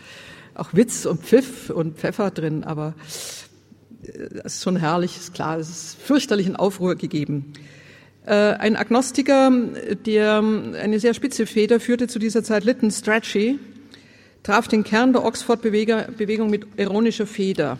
auch 0.59 0.73
Witz 0.73 1.05
und 1.05 1.21
Pfiff 1.23 1.69
und 1.69 1.97
Pfeffer 1.97 2.31
drin, 2.31 2.63
aber 2.63 2.93
äh, 4.03 4.41
das 4.43 4.55
ist 4.55 4.63
schon 4.63 4.75
herrlich, 4.75 5.17
ist 5.17 5.33
klar, 5.33 5.57
es 5.57 5.69
ist 5.69 5.97
fürchterlichen 6.01 6.55
Aufruhr 6.55 6.95
gegeben. 6.95 7.53
Äh, 8.25 8.33
ein 8.33 8.75
Agnostiker, 8.75 9.51
der 10.05 10.43
eine 10.81 10.99
sehr 10.99 11.13
spitze 11.13 11.45
Feder 11.45 11.79
führte 11.79 12.07
zu 12.07 12.19
dieser 12.19 12.43
Zeit, 12.43 12.65
Lytton 12.65 12.91
Strachey, 12.91 13.57
traf 14.43 14.67
den 14.67 14.83
Kern 14.83 15.13
der 15.13 15.25
Oxford-Bewegung 15.25 16.49
mit 16.49 16.67
ironischer 16.77 17.27
Feder. 17.27 17.77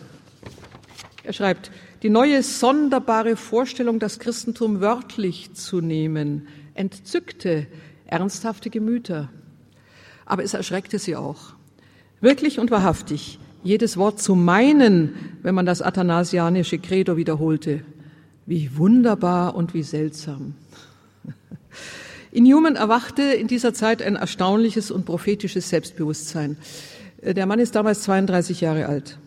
Er 1.22 1.32
schreibt, 1.32 1.70
die 2.02 2.10
neue 2.10 2.42
sonderbare 2.42 3.36
Vorstellung, 3.36 3.98
das 3.98 4.18
Christentum 4.18 4.80
wörtlich 4.80 5.52
zu 5.54 5.80
nehmen, 5.80 6.48
entzückte 6.74 7.66
ernsthafte 8.06 8.70
Gemüter. 8.70 9.28
Aber 10.24 10.42
es 10.42 10.54
erschreckte 10.54 10.98
sie 10.98 11.16
auch. 11.16 11.54
Wirklich 12.20 12.58
und 12.58 12.70
wahrhaftig, 12.70 13.38
jedes 13.62 13.96
Wort 13.96 14.20
zu 14.20 14.34
meinen, 14.34 15.14
wenn 15.42 15.54
man 15.54 15.66
das 15.66 15.82
athanasianische 15.82 16.78
Credo 16.78 17.16
wiederholte. 17.16 17.82
Wie 18.46 18.76
wunderbar 18.76 19.54
und 19.54 19.74
wie 19.74 19.82
seltsam. 19.82 20.54
In 22.32 22.44
Newman 22.44 22.76
erwachte 22.76 23.22
in 23.22 23.48
dieser 23.48 23.74
Zeit 23.74 24.02
ein 24.02 24.14
erstaunliches 24.14 24.92
und 24.92 25.04
prophetisches 25.04 25.68
Selbstbewusstsein. 25.68 26.56
Der 27.22 27.44
Mann 27.46 27.58
ist 27.58 27.74
damals 27.74 28.02
32 28.02 28.60
Jahre 28.60 28.86
alt. 28.86 29.18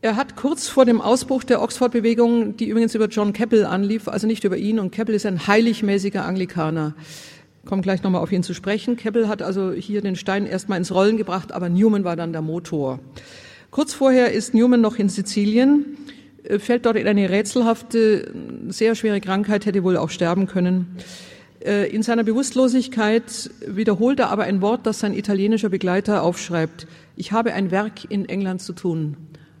Er 0.00 0.16
hat 0.16 0.36
kurz 0.36 0.68
vor 0.68 0.84
dem 0.84 1.00
Ausbruch 1.00 1.44
der 1.44 1.60
Oxford-Bewegung, 1.60 2.56
die 2.56 2.68
übrigens 2.68 2.94
über 2.94 3.08
John 3.08 3.32
Keppel 3.32 3.66
anlief, 3.66 4.08
also 4.08 4.26
nicht 4.26 4.44
über 4.44 4.56
ihn, 4.56 4.78
und 4.78 4.92
Keppel 4.92 5.14
ist 5.14 5.26
ein 5.26 5.46
heiligmäßiger 5.46 6.24
Anglikaner, 6.24 6.94
komme 7.66 7.82
gleich 7.82 8.02
nochmal 8.02 8.22
auf 8.22 8.32
ihn 8.32 8.42
zu 8.42 8.54
sprechen. 8.54 8.96
Keppel 8.96 9.28
hat 9.28 9.42
also 9.42 9.72
hier 9.72 10.00
den 10.00 10.16
Stein 10.16 10.46
erstmal 10.46 10.78
ins 10.78 10.94
Rollen 10.94 11.18
gebracht, 11.18 11.52
aber 11.52 11.68
Newman 11.68 12.04
war 12.04 12.16
dann 12.16 12.32
der 12.32 12.40
Motor. 12.42 13.00
Kurz 13.70 13.92
vorher 13.92 14.32
ist 14.32 14.54
Newman 14.54 14.80
noch 14.80 14.98
in 14.98 15.08
Sizilien, 15.08 15.98
äh, 16.44 16.58
fällt 16.58 16.86
dort 16.86 16.96
in 16.96 17.06
eine 17.06 17.28
rätselhafte, 17.28 18.32
sehr 18.68 18.94
schwere 18.94 19.20
Krankheit, 19.20 19.66
hätte 19.66 19.84
wohl 19.84 19.98
auch 19.98 20.10
sterben 20.10 20.46
können. 20.46 20.96
Äh, 21.64 21.90
in 21.94 22.02
seiner 22.02 22.24
Bewusstlosigkeit 22.24 23.50
wiederholt 23.66 24.18
er 24.18 24.30
aber 24.30 24.44
ein 24.44 24.62
Wort, 24.62 24.86
das 24.86 25.00
sein 25.00 25.12
italienischer 25.14 25.68
Begleiter 25.68 26.22
aufschreibt. 26.22 26.86
Ich 27.16 27.32
habe 27.32 27.52
ein 27.52 27.70
Werk 27.70 28.10
in 28.10 28.28
England 28.28 28.62
zu 28.62 28.72
tun. 28.72 29.16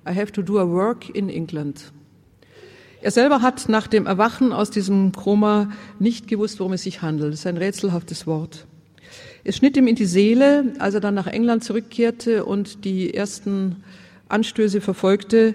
I 0.08 0.14
have 0.14 0.32
to 0.32 0.42
do 0.42 0.58
a 0.58 0.66
work 0.66 1.14
in 1.14 1.28
England. 1.28 1.92
Er 3.02 3.10
selber 3.10 3.42
hat 3.42 3.68
nach 3.68 3.86
dem 3.86 4.06
Erwachen 4.06 4.52
aus 4.52 4.70
diesem 4.70 5.12
Koma 5.12 5.70
nicht 5.98 6.26
gewusst, 6.26 6.58
worum 6.58 6.74
es 6.74 6.82
sich 6.82 7.02
handelt. 7.02 7.32
Das 7.32 7.40
ist 7.40 7.46
ein 7.46 7.56
rätselhaftes 7.56 8.26
Wort. 8.26 8.66
Es 9.44 9.56
schnitt 9.56 9.76
ihm 9.76 9.86
in 9.86 9.94
die 9.94 10.06
Seele, 10.06 10.74
als 10.78 10.94
er 10.94 11.00
dann 11.00 11.14
nach 11.14 11.26
England 11.26 11.64
zurückkehrte 11.64 12.44
und 12.44 12.84
die 12.84 13.14
ersten 13.14 13.76
Anstöße 14.28 14.80
verfolgte, 14.80 15.54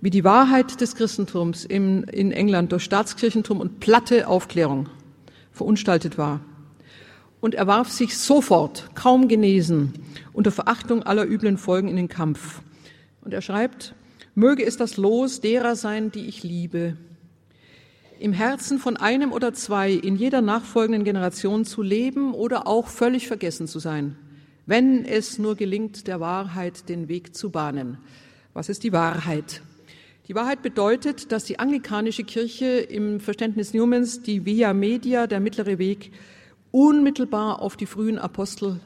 wie 0.00 0.10
die 0.10 0.24
Wahrheit 0.24 0.80
des 0.80 0.96
Christentums 0.96 1.64
in 1.64 2.04
England 2.08 2.72
durch 2.72 2.82
Staatskirchentum 2.82 3.60
und 3.60 3.78
platte 3.78 4.26
Aufklärung 4.26 4.88
verunstaltet 5.52 6.18
war. 6.18 6.40
Und 7.40 7.54
er 7.54 7.66
warf 7.66 7.90
sich 7.90 8.16
sofort, 8.16 8.90
kaum 8.94 9.28
genesen, 9.28 9.94
unter 10.32 10.50
Verachtung 10.50 11.02
aller 11.02 11.26
üblen 11.26 11.58
Folgen 11.58 11.88
in 11.88 11.96
den 11.96 12.08
Kampf. 12.08 12.62
Und 13.22 13.34
er 13.34 13.42
schreibt, 13.42 13.94
möge 14.34 14.64
es 14.64 14.76
das 14.76 14.96
Los 14.96 15.40
derer 15.40 15.76
sein, 15.76 16.10
die 16.10 16.26
ich 16.26 16.42
liebe, 16.42 16.96
im 18.22 18.32
Herzen 18.32 18.78
von 18.78 18.96
einem 18.96 19.32
oder 19.32 19.52
zwei 19.52 19.90
in 19.90 20.14
jeder 20.14 20.42
nachfolgenden 20.42 21.02
Generation 21.02 21.64
zu 21.64 21.82
leben 21.82 22.34
oder 22.34 22.68
auch 22.68 22.86
völlig 22.86 23.26
vergessen 23.26 23.66
zu 23.66 23.80
sein, 23.80 24.16
wenn 24.64 25.04
es 25.04 25.40
nur 25.40 25.56
gelingt, 25.56 26.06
der 26.06 26.20
Wahrheit 26.20 26.88
den 26.88 27.08
Weg 27.08 27.34
zu 27.34 27.50
bahnen. 27.50 27.98
Was 28.54 28.68
ist 28.68 28.84
die 28.84 28.92
Wahrheit? 28.92 29.62
Die 30.28 30.36
Wahrheit 30.36 30.62
bedeutet, 30.62 31.32
dass 31.32 31.44
die 31.44 31.58
anglikanische 31.58 32.22
Kirche 32.22 32.66
im 32.66 33.18
Verständnis 33.18 33.74
Newmans 33.74 34.22
die 34.22 34.46
Via 34.46 34.72
Media, 34.72 35.26
der 35.26 35.40
mittlere 35.40 35.78
Weg, 35.78 36.12
unmittelbar 36.70 37.60
auf 37.60 37.76
die 37.76 37.86
frühen 37.86 38.18
Apostel 38.18 38.78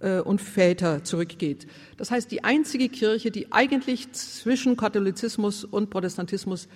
äh, 0.00 0.20
und 0.20 0.42
Väter 0.42 1.02
zurückgeht. 1.02 1.66
Das 1.96 2.10
heißt, 2.10 2.30
die 2.30 2.44
einzige 2.44 2.90
Kirche, 2.90 3.30
die 3.30 3.52
eigentlich 3.52 4.12
zwischen 4.12 4.76
Katholizismus 4.76 5.64
und 5.64 5.88
Protestantismus 5.88 6.68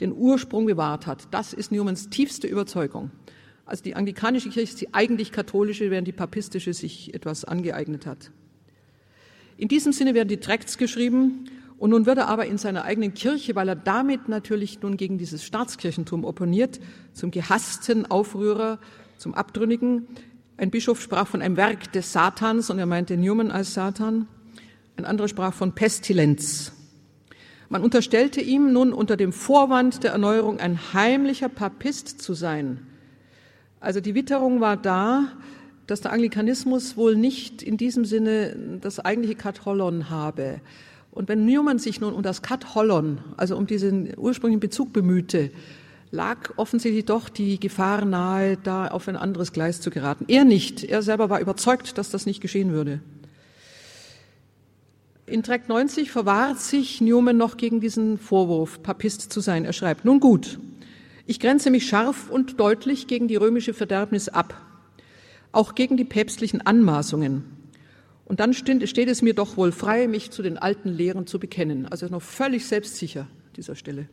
den 0.00 0.12
Ursprung 0.12 0.64
bewahrt 0.64 1.06
hat. 1.06 1.28
Das 1.30 1.52
ist 1.52 1.70
Newmans 1.72 2.08
tiefste 2.08 2.46
Überzeugung. 2.46 3.10
Also 3.66 3.84
die 3.84 3.94
anglikanische 3.94 4.48
Kirche 4.48 4.72
ist 4.72 4.80
die 4.80 4.94
eigentlich 4.94 5.30
katholische, 5.30 5.90
während 5.90 6.08
die 6.08 6.12
papistische 6.12 6.72
sich 6.72 7.12
etwas 7.12 7.44
angeeignet 7.44 8.06
hat. 8.06 8.30
In 9.58 9.68
diesem 9.68 9.92
Sinne 9.92 10.14
werden 10.14 10.28
die 10.28 10.38
Tracts 10.38 10.78
geschrieben 10.78 11.44
und 11.82 11.90
nun 11.90 12.06
wird 12.06 12.18
er 12.18 12.28
aber 12.28 12.46
in 12.46 12.58
seiner 12.58 12.84
eigenen 12.84 13.12
Kirche, 13.12 13.56
weil 13.56 13.68
er 13.68 13.74
damit 13.74 14.28
natürlich 14.28 14.80
nun 14.82 14.96
gegen 14.96 15.18
dieses 15.18 15.42
Staatskirchentum 15.42 16.24
opponiert, 16.24 16.78
zum 17.12 17.32
gehassten 17.32 18.08
Aufrührer, 18.08 18.78
zum 19.18 19.34
Abtrünnigen. 19.34 20.06
Ein 20.56 20.70
Bischof 20.70 21.02
sprach 21.02 21.26
von 21.26 21.42
einem 21.42 21.56
Werk 21.56 21.90
des 21.90 22.12
Satans 22.12 22.70
und 22.70 22.78
er 22.78 22.86
meinte 22.86 23.16
Newman 23.16 23.50
als 23.50 23.74
Satan. 23.74 24.28
Ein 24.96 25.04
anderer 25.04 25.26
sprach 25.26 25.54
von 25.54 25.72
Pestilenz. 25.72 26.70
Man 27.68 27.82
unterstellte 27.82 28.40
ihm 28.40 28.72
nun 28.72 28.92
unter 28.92 29.16
dem 29.16 29.32
Vorwand 29.32 30.04
der 30.04 30.12
Erneuerung 30.12 30.60
ein 30.60 30.78
heimlicher 30.94 31.48
Papist 31.48 32.22
zu 32.22 32.34
sein. 32.34 32.86
Also 33.80 34.00
die 34.00 34.14
Witterung 34.14 34.60
war 34.60 34.76
da, 34.76 35.32
dass 35.88 36.00
der 36.00 36.12
Anglikanismus 36.12 36.96
wohl 36.96 37.16
nicht 37.16 37.60
in 37.60 37.76
diesem 37.76 38.04
Sinne 38.04 38.78
das 38.80 39.00
eigentliche 39.00 39.34
Katholon 39.34 40.10
habe. 40.10 40.60
Und 41.12 41.28
wenn 41.28 41.44
Newman 41.44 41.78
sich 41.78 42.00
nun 42.00 42.14
um 42.14 42.22
das 42.22 42.40
Kat 42.40 42.74
Hollon, 42.74 43.18
also 43.36 43.56
um 43.56 43.66
diesen 43.66 44.12
ursprünglichen 44.16 44.60
Bezug 44.60 44.94
bemühte, 44.94 45.50
lag 46.10 46.56
offensichtlich 46.56 47.04
doch 47.04 47.28
die 47.28 47.60
Gefahr 47.60 48.04
nahe, 48.06 48.56
da 48.56 48.88
auf 48.88 49.08
ein 49.08 49.16
anderes 49.16 49.52
Gleis 49.52 49.80
zu 49.80 49.90
geraten. 49.90 50.24
Er 50.28 50.44
nicht. 50.44 50.84
Er 50.84 51.02
selber 51.02 51.28
war 51.28 51.40
überzeugt, 51.40 51.98
dass 51.98 52.10
das 52.10 52.24
nicht 52.24 52.40
geschehen 52.40 52.72
würde. 52.72 53.00
In 55.26 55.42
Track 55.42 55.68
90 55.68 56.10
verwahrt 56.10 56.58
sich 56.60 57.02
Newman 57.02 57.36
noch 57.36 57.58
gegen 57.58 57.80
diesen 57.80 58.18
Vorwurf, 58.18 58.82
Papist 58.82 59.32
zu 59.32 59.40
sein. 59.40 59.66
Er 59.66 59.72
schreibt, 59.74 60.06
nun 60.06 60.18
gut, 60.18 60.58
ich 61.26 61.40
grenze 61.40 61.70
mich 61.70 61.86
scharf 61.86 62.30
und 62.30 62.58
deutlich 62.58 63.06
gegen 63.06 63.28
die 63.28 63.36
römische 63.36 63.74
Verderbnis 63.74 64.28
ab, 64.28 64.60
auch 65.52 65.74
gegen 65.74 65.98
die 65.98 66.04
päpstlichen 66.04 66.62
Anmaßungen. 66.62 67.61
Und 68.24 68.40
dann 68.40 68.54
steht 68.54 69.08
es 69.08 69.22
mir 69.22 69.34
doch 69.34 69.56
wohl 69.56 69.72
frei, 69.72 70.06
mich 70.06 70.30
zu 70.30 70.42
den 70.42 70.58
alten 70.58 70.88
Lehren 70.88 71.26
zu 71.26 71.38
bekennen. 71.38 71.86
Also 71.86 72.06
noch 72.06 72.22
völlig 72.22 72.66
selbstsicher 72.66 73.26
dieser 73.56 73.74
Stelle. 73.74 74.08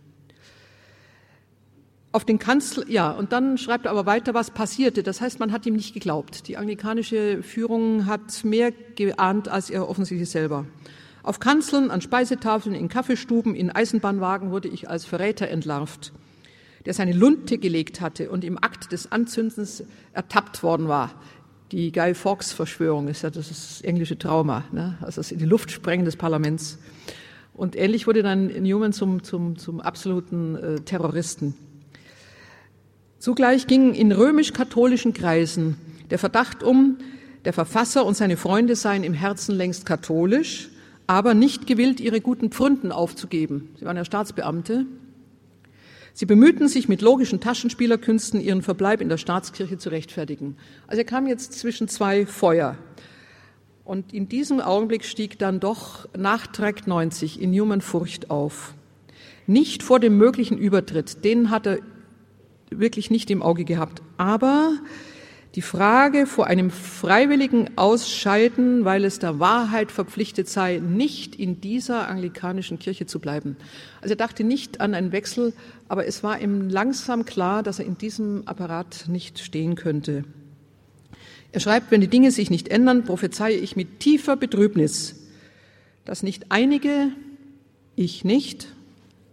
Auf 2.11 2.25
den 2.25 2.39
Kanzler, 2.39 2.89
ja, 2.89 3.11
und 3.11 3.31
dann 3.31 3.59
schreibt 3.59 3.85
er 3.85 3.91
aber 3.91 4.07
weiter, 4.07 4.33
was 4.33 4.49
passierte. 4.49 5.03
Das 5.03 5.21
heißt, 5.21 5.39
man 5.39 5.51
hat 5.51 5.67
ihm 5.67 5.75
nicht 5.75 5.93
geglaubt. 5.93 6.47
Die 6.47 6.57
anglikanische 6.57 7.43
Führung 7.43 8.07
hat 8.07 8.43
mehr 8.43 8.71
geahnt 8.71 9.47
als 9.47 9.69
er 9.69 9.87
offensichtlich 9.87 10.29
selber. 10.29 10.65
Auf 11.21 11.39
Kanzeln, 11.39 11.91
an 11.91 12.01
Speisetafeln, 12.01 12.73
in 12.73 12.89
Kaffeestuben, 12.89 13.53
in 13.53 13.69
Eisenbahnwagen 13.69 14.49
wurde 14.49 14.69
ich 14.69 14.89
als 14.89 15.05
Verräter 15.05 15.49
entlarvt, 15.49 16.11
der 16.85 16.95
seine 16.95 17.13
Lunte 17.13 17.59
gelegt 17.59 18.01
hatte 18.01 18.31
und 18.31 18.43
im 18.43 18.57
Akt 18.57 18.91
des 18.91 19.11
Anzündens 19.11 19.83
ertappt 20.13 20.63
worden 20.63 20.87
war 20.87 21.13
die 21.71 21.91
Guy 21.91 22.13
Fawkes-Verschwörung 22.13 23.07
ist 23.07 23.21
ja 23.21 23.29
das, 23.29 23.51
ist 23.51 23.69
das 23.69 23.81
englische 23.81 24.17
Trauma, 24.17 24.63
ne? 24.71 24.97
also 25.01 25.19
das 25.19 25.31
in 25.31 25.39
die 25.39 25.45
Luft 25.45 25.71
sprengen 25.71 26.05
des 26.05 26.15
Parlaments. 26.15 26.79
Und 27.53 27.75
ähnlich 27.75 28.07
wurde 28.07 28.23
dann 28.23 28.47
Newman 28.47 28.93
zum, 28.93 29.23
zum, 29.23 29.57
zum 29.57 29.81
absoluten 29.81 30.55
äh, 30.55 30.75
Terroristen. 30.81 31.55
Zugleich 33.19 33.67
ging 33.67 33.93
in 33.93 34.11
römisch-katholischen 34.11 35.13
Kreisen 35.13 35.77
der 36.09 36.19
Verdacht 36.19 36.63
um, 36.63 36.97
der 37.45 37.53
Verfasser 37.53 38.05
und 38.05 38.15
seine 38.15 38.37
Freunde 38.37 38.75
seien 38.75 39.03
im 39.03 39.13
Herzen 39.13 39.55
längst 39.55 39.85
katholisch, 39.85 40.69
aber 41.05 41.33
nicht 41.33 41.67
gewillt, 41.67 41.99
ihre 41.99 42.21
guten 42.21 42.49
Pfründen 42.49 42.91
aufzugeben. 42.91 43.69
Sie 43.77 43.85
waren 43.85 43.97
ja 43.97 44.05
Staatsbeamte 44.05 44.85
Sie 46.13 46.25
bemühten 46.25 46.67
sich 46.67 46.89
mit 46.89 47.01
logischen 47.01 47.39
Taschenspielerkünsten, 47.39 48.41
ihren 48.41 48.61
Verbleib 48.61 49.01
in 49.01 49.09
der 49.09 49.17
Staatskirche 49.17 49.77
zu 49.77 49.89
rechtfertigen. 49.89 50.57
Also 50.87 50.99
er 50.99 51.05
kam 51.05 51.27
jetzt 51.27 51.53
zwischen 51.53 51.87
zwei 51.87 52.25
Feuer. 52.25 52.77
Und 53.85 54.13
in 54.13 54.29
diesem 54.29 54.59
Augenblick 54.59 55.03
stieg 55.03 55.39
dann 55.39 55.59
doch 55.59 56.07
nach 56.15 56.47
Track 56.47 56.85
90 56.85 57.41
in 57.41 57.51
Newman 57.51 57.81
Furcht 57.81 58.29
auf. 58.29 58.75
Nicht 59.47 59.81
vor 59.81 59.99
dem 59.99 60.17
möglichen 60.17 60.57
Übertritt, 60.57 61.25
den 61.25 61.49
hat 61.49 61.65
er 61.65 61.79
wirklich 62.69 63.09
nicht 63.09 63.31
im 63.31 63.41
Auge 63.41 63.65
gehabt, 63.65 64.03
aber 64.17 64.73
die 65.55 65.61
Frage 65.63 66.27
vor 66.27 66.45
einem 66.45 66.69
freiwilligen 66.69 67.75
Ausscheiden, 67.75 68.85
weil 68.85 69.03
es 69.03 69.17
der 69.17 69.39
Wahrheit 69.39 69.91
verpflichtet 69.91 70.47
sei, 70.47 70.77
nicht 70.77 71.35
in 71.35 71.59
dieser 71.59 72.07
anglikanischen 72.07 72.77
Kirche 72.77 73.07
zu 73.07 73.19
bleiben. 73.19 73.57
Also 73.99 74.13
er 74.13 74.17
dachte 74.17 74.43
nicht 74.43 74.79
an 74.79 74.93
einen 74.93 75.11
Wechsel, 75.11 75.53
aber 75.87 76.05
es 76.05 76.21
war 76.23 76.39
ihm 76.39 76.69
langsam 76.69 77.25
klar, 77.25 77.63
dass 77.63 77.79
er 77.79 77.85
in 77.85 77.97
diesem 77.97 78.47
Apparat 78.47 79.05
nicht 79.07 79.39
stehen 79.39 79.73
könnte. 79.73 80.23
Er 81.51 81.59
schreibt, 81.59 81.89
wenn 81.89 82.01
die 82.01 82.07
Dinge 82.07 82.29
sich 82.29 82.51
nicht 82.51 82.67
ändern, 82.67 83.03
prophezeie 83.03 83.55
ich 83.55 83.75
mit 83.75 83.99
tiefer 83.99 84.35
Betrübnis, 84.35 85.15
dass 86.05 86.21
nicht 86.21 86.51
einige, 86.51 87.11
ich 87.95 88.23
nicht, 88.23 88.67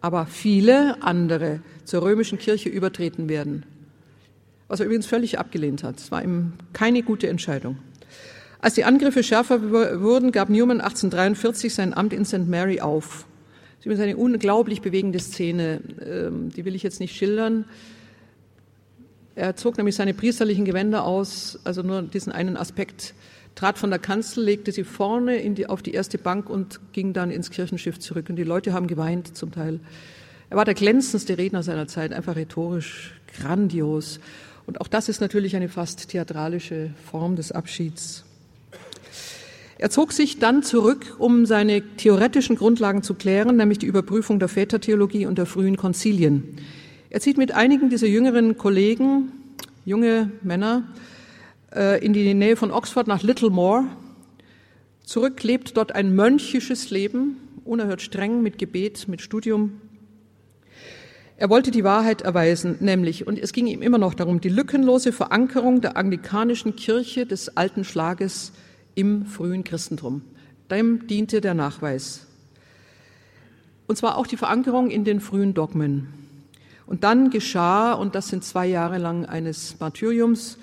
aber 0.01 0.25
viele 0.25 1.03
andere 1.03 1.61
zur 1.85 2.03
römischen 2.03 2.39
Kirche 2.39 2.71
übertreten 2.71 3.29
werden 3.29 3.67
was 4.69 4.81
er 4.81 4.87
übrigens 4.87 5.07
völlig 5.07 5.39
abgelehnt 5.39 5.83
hat. 5.83 5.99
Es 5.99 6.11
war 6.11 6.23
ihm 6.23 6.55
keine 6.73 7.03
gute 7.03 7.29
Entscheidung. 7.29 7.79
Als 8.61 8.75
die 8.75 8.85
Angriffe 8.85 9.23
schärfer 9.23 9.71
wurden, 9.71 10.33
gab 10.33 10.49
Newman 10.49 10.81
1843 10.81 11.75
sein 11.75 11.95
Amt 11.95 12.13
in 12.13 12.25
St. 12.25 12.49
Mary 12.49 12.81
auf. 12.81 13.27
Das 13.77 13.81
ist 13.81 13.87
übrigens 13.87 14.03
eine 14.03 14.17
unglaublich 14.17 14.81
bewegende 14.81 15.21
Szene, 15.21 15.81
ähm, 16.05 16.51
die 16.51 16.65
will 16.65 16.75
ich 16.75 16.83
jetzt 16.83 16.99
nicht 16.99 17.15
schildern. 17.15 17.67
Er 19.37 19.55
zog 19.55 19.77
nämlich 19.77 19.95
seine 19.95 20.15
priesterlichen 20.15 20.65
Gewänder 20.65 21.05
aus, 21.05 21.61
also 21.65 21.83
nur 21.83 22.03
diesen 22.03 22.33
einen 22.33 22.57
Aspekt, 22.57 23.15
trat 23.55 23.79
von 23.79 23.91
der 23.91 23.99
Kanzel, 23.99 24.45
legte 24.45 24.73
sie 24.73 24.85
vorne 24.85 25.39
die, 25.51 25.67
auf 25.67 25.83
die 25.83 25.93
erste 25.93 26.19
Bank 26.19 26.49
und 26.49 26.81
ging 26.93 27.13
dann 27.13 27.31
ins 27.31 27.51
Kirchenschiff 27.51 27.99
zurück. 27.99 28.31
Und 28.31 28.37
die 28.37 28.45
Leute 28.45 28.73
haben 28.73 28.87
geweint 28.87 29.37
zum 29.37 29.53
Teil. 29.53 29.81
Er 30.49 30.57
war 30.57 30.65
der 30.65 30.75
glänzendste 30.75 31.37
Redner 31.39 31.63
seiner 31.63 31.87
Zeit, 31.87 32.13
einfach 32.13 32.37
rhetorisch 32.37 33.15
grandios. 33.39 34.21
Und 34.67 34.81
auch 34.81 34.89
das 34.89 35.09
ist 35.09 35.21
natürlich 35.21 35.55
eine 35.57 35.69
fast 35.69 36.09
theatralische 36.09 36.91
Form 37.11 37.37
des 37.37 37.53
Abschieds. 37.53 38.25
Er 39.79 39.91
zog 39.91 40.13
sich 40.13 40.39
dann 40.39 40.63
zurück, 40.63 41.17
um 41.19 41.45
seine 41.45 41.83
theoretischen 41.97 42.57
Grundlagen 42.57 43.03
zu 43.03 43.15
klären, 43.15 43.57
nämlich 43.57 43.79
die 43.79 43.87
Überprüfung 43.87 44.39
der 44.39 44.49
Vätertheologie 44.49 45.27
und 45.27 45.37
der 45.37 45.47
frühen 45.47 45.77
Konzilien. 45.77 46.57
Er 47.11 47.21
zieht 47.21 47.37
mit 47.37 47.53
einigen 47.53 47.91
dieser 47.91 48.07
jüngeren 48.07 48.57
Kollegen, 48.57 49.33
junge 49.85 50.31
Männer, 50.43 50.85
äh, 51.75 52.05
in 52.05 52.15
die 52.15 52.33
Nähe 52.33 52.57
von 52.57 52.71
Oxford 52.71 53.07
nach 53.07 53.23
Littlemore. 53.23 53.85
Zurück 55.05 55.43
lebt 55.43 55.77
dort 55.77 55.95
ein 55.95 56.15
mönchisches 56.17 56.91
Leben, 56.91 57.37
unerhört 57.65 58.01
streng 58.01 58.43
mit 58.43 58.59
Gebet, 58.59 59.09
mit 59.09 59.21
Studium. 59.21 59.81
Er 61.39 61.51
wollte 61.51 61.71
die 61.71 61.85
Wahrheit 61.85 62.23
erweisen, 62.23 62.77
nämlich, 62.81 63.27
und 63.27 63.39
es 63.39 63.53
ging 63.53 63.67
ihm 63.67 63.83
immer 63.83 63.99
noch 63.99 64.15
darum, 64.15 64.41
die 64.41 64.49
lückenlose 64.49 65.13
Verankerung 65.13 65.83
der 65.83 65.99
anglikanischen 65.99 66.77
Kirche 66.77 67.27
des 67.27 67.59
alten 67.59 67.85
Schlages 67.85 68.53
im 68.95 69.27
frühen 69.27 69.63
Christentum. 69.63 70.23
Dem 70.71 71.07
diente 71.07 71.43
der 71.43 71.53
Nachweis. 71.53 72.27
Und 73.87 73.97
zwar 73.97 74.17
auch 74.17 74.27
die 74.27 74.39
Verankerung 74.39 74.91
in 74.91 75.05
den 75.05 75.21
frühen 75.21 75.53
Dogmen. 75.53 76.09
Und 76.87 77.05
dann 77.05 77.29
geschah, 77.29 77.93
und 77.93 78.15
das 78.15 78.29
sind 78.29 78.43
zwei 78.43 78.67
Jahre 78.67 78.97
lang 78.97 79.27
eines 79.27 79.79
Martyriums, 79.79 80.57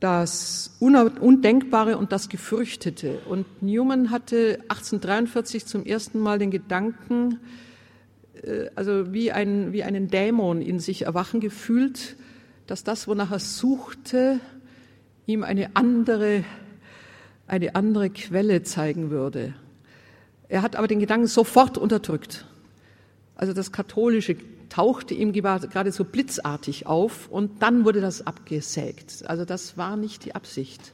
das 0.00 0.74
Undenkbare 0.80 1.96
und 1.96 2.10
das 2.10 2.28
Gefürchtete. 2.28 3.20
Und 3.28 3.62
Newman 3.62 4.10
hatte 4.10 4.58
1843 4.62 5.64
zum 5.64 5.84
ersten 5.86 6.18
Mal 6.18 6.40
den 6.40 6.50
Gedanken, 6.50 7.38
also 8.74 9.12
wie, 9.12 9.32
ein, 9.32 9.72
wie 9.72 9.82
einen 9.82 10.08
Dämon 10.08 10.62
in 10.62 10.80
sich 10.80 11.02
erwachen 11.02 11.40
gefühlt, 11.40 12.16
dass 12.66 12.84
das, 12.84 13.06
wonach 13.06 13.30
er 13.30 13.38
suchte, 13.38 14.40
ihm 15.26 15.44
eine 15.44 15.76
andere, 15.76 16.44
eine 17.46 17.74
andere 17.74 18.10
Quelle 18.10 18.62
zeigen 18.62 19.10
würde. 19.10 19.54
Er 20.48 20.62
hat 20.62 20.76
aber 20.76 20.88
den 20.88 21.00
Gedanken 21.00 21.26
sofort 21.26 21.78
unterdrückt. 21.78 22.46
Also 23.36 23.52
das 23.52 23.72
Katholische 23.72 24.36
tauchte 24.68 25.14
ihm 25.14 25.32
gerade 25.32 25.92
so 25.92 26.04
blitzartig 26.04 26.86
auf 26.86 27.28
und 27.28 27.62
dann 27.62 27.84
wurde 27.84 28.00
das 28.00 28.26
abgesägt. 28.26 29.24
Also 29.26 29.44
das 29.44 29.76
war 29.76 29.96
nicht 29.96 30.24
die 30.24 30.34
Absicht. 30.34 30.92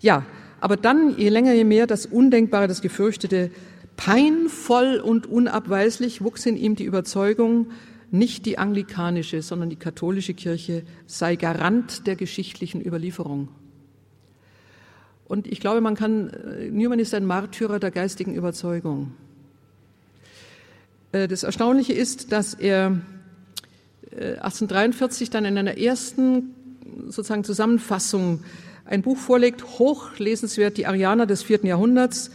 Ja, 0.00 0.24
aber 0.60 0.76
dann, 0.76 1.16
je 1.16 1.28
länger, 1.28 1.52
je 1.52 1.64
mehr, 1.64 1.86
das 1.86 2.06
Undenkbare, 2.06 2.68
das 2.68 2.82
Gefürchtete 2.82 3.50
Peinvoll 3.98 5.00
und 5.04 5.26
unabweislich 5.26 6.22
wuchs 6.22 6.46
in 6.46 6.56
ihm 6.56 6.76
die 6.76 6.84
Überzeugung, 6.84 7.72
nicht 8.12 8.46
die 8.46 8.56
anglikanische, 8.56 9.42
sondern 9.42 9.70
die 9.70 9.76
katholische 9.76 10.34
Kirche 10.34 10.84
sei 11.06 11.34
Garant 11.34 12.06
der 12.06 12.14
geschichtlichen 12.14 12.80
Überlieferung. 12.80 13.48
Und 15.26 15.48
ich 15.48 15.58
glaube, 15.58 15.80
man 15.80 15.96
kann, 15.96 16.30
äh, 16.30 16.70
Newman 16.70 17.00
ist 17.00 17.12
ein 17.12 17.26
Märtyrer 17.26 17.80
der 17.80 17.90
geistigen 17.90 18.34
Überzeugung. 18.36 19.14
Äh, 21.10 21.26
das 21.26 21.42
Erstaunliche 21.42 21.92
ist, 21.92 22.30
dass 22.30 22.54
er 22.54 23.00
1843 24.12 25.28
äh, 25.28 25.30
dann 25.32 25.44
in 25.44 25.58
einer 25.58 25.76
ersten 25.76 26.54
sozusagen 27.08 27.42
Zusammenfassung 27.42 28.44
ein 28.84 29.02
Buch 29.02 29.18
vorlegt, 29.18 29.64
hochlesenswert, 29.80 30.76
die 30.76 30.86
Arianer 30.86 31.26
des 31.26 31.42
vierten 31.42 31.66
Jahrhunderts, 31.66 32.30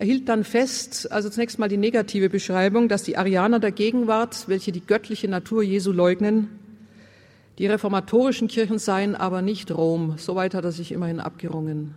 er 0.00 0.06
hielt 0.06 0.28
dann 0.28 0.44
fest, 0.44 1.10
also 1.10 1.28
zunächst 1.28 1.58
mal 1.58 1.68
die 1.68 1.76
negative 1.76 2.28
Beschreibung, 2.30 2.88
dass 2.88 3.02
die 3.02 3.16
Arianer 3.16 3.58
der 3.58 3.72
Gegenwart, 3.72 4.44
welche 4.46 4.70
die 4.70 4.80
göttliche 4.80 5.26
Natur 5.26 5.64
Jesu 5.64 5.90
leugnen, 5.90 6.50
die 7.58 7.66
reformatorischen 7.66 8.46
Kirchen 8.46 8.78
seien 8.78 9.16
aber 9.16 9.42
nicht 9.42 9.76
Rom. 9.76 10.14
Soweit 10.16 10.54
hat 10.54 10.64
er 10.64 10.70
sich 10.70 10.92
immerhin 10.92 11.18
abgerungen. 11.18 11.96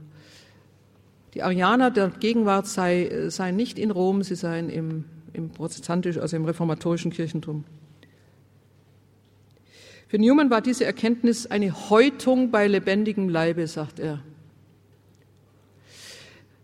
Die 1.35 1.43
Arianer 1.43 1.91
der 1.91 2.09
Gegenwart 2.09 2.65
sei, 2.65 3.27
seien 3.27 3.55
nicht 3.55 3.77
in 3.77 3.91
Rom, 3.91 4.23
sie 4.23 4.33
seien 4.33 4.71
im, 4.71 5.05
im 5.33 5.51
protestantischen, 5.51 6.23
also 6.23 6.35
im 6.35 6.45
reformatorischen 6.45 7.11
Kirchentum. 7.11 7.65
Für 10.07 10.17
Newman 10.17 10.49
war 10.49 10.61
diese 10.61 10.85
Erkenntnis 10.85 11.45
eine 11.45 11.71
Häutung 11.91 12.49
bei 12.49 12.65
lebendigem 12.65 13.29
Leibe, 13.29 13.67
sagt 13.67 13.99
er. 13.99 14.23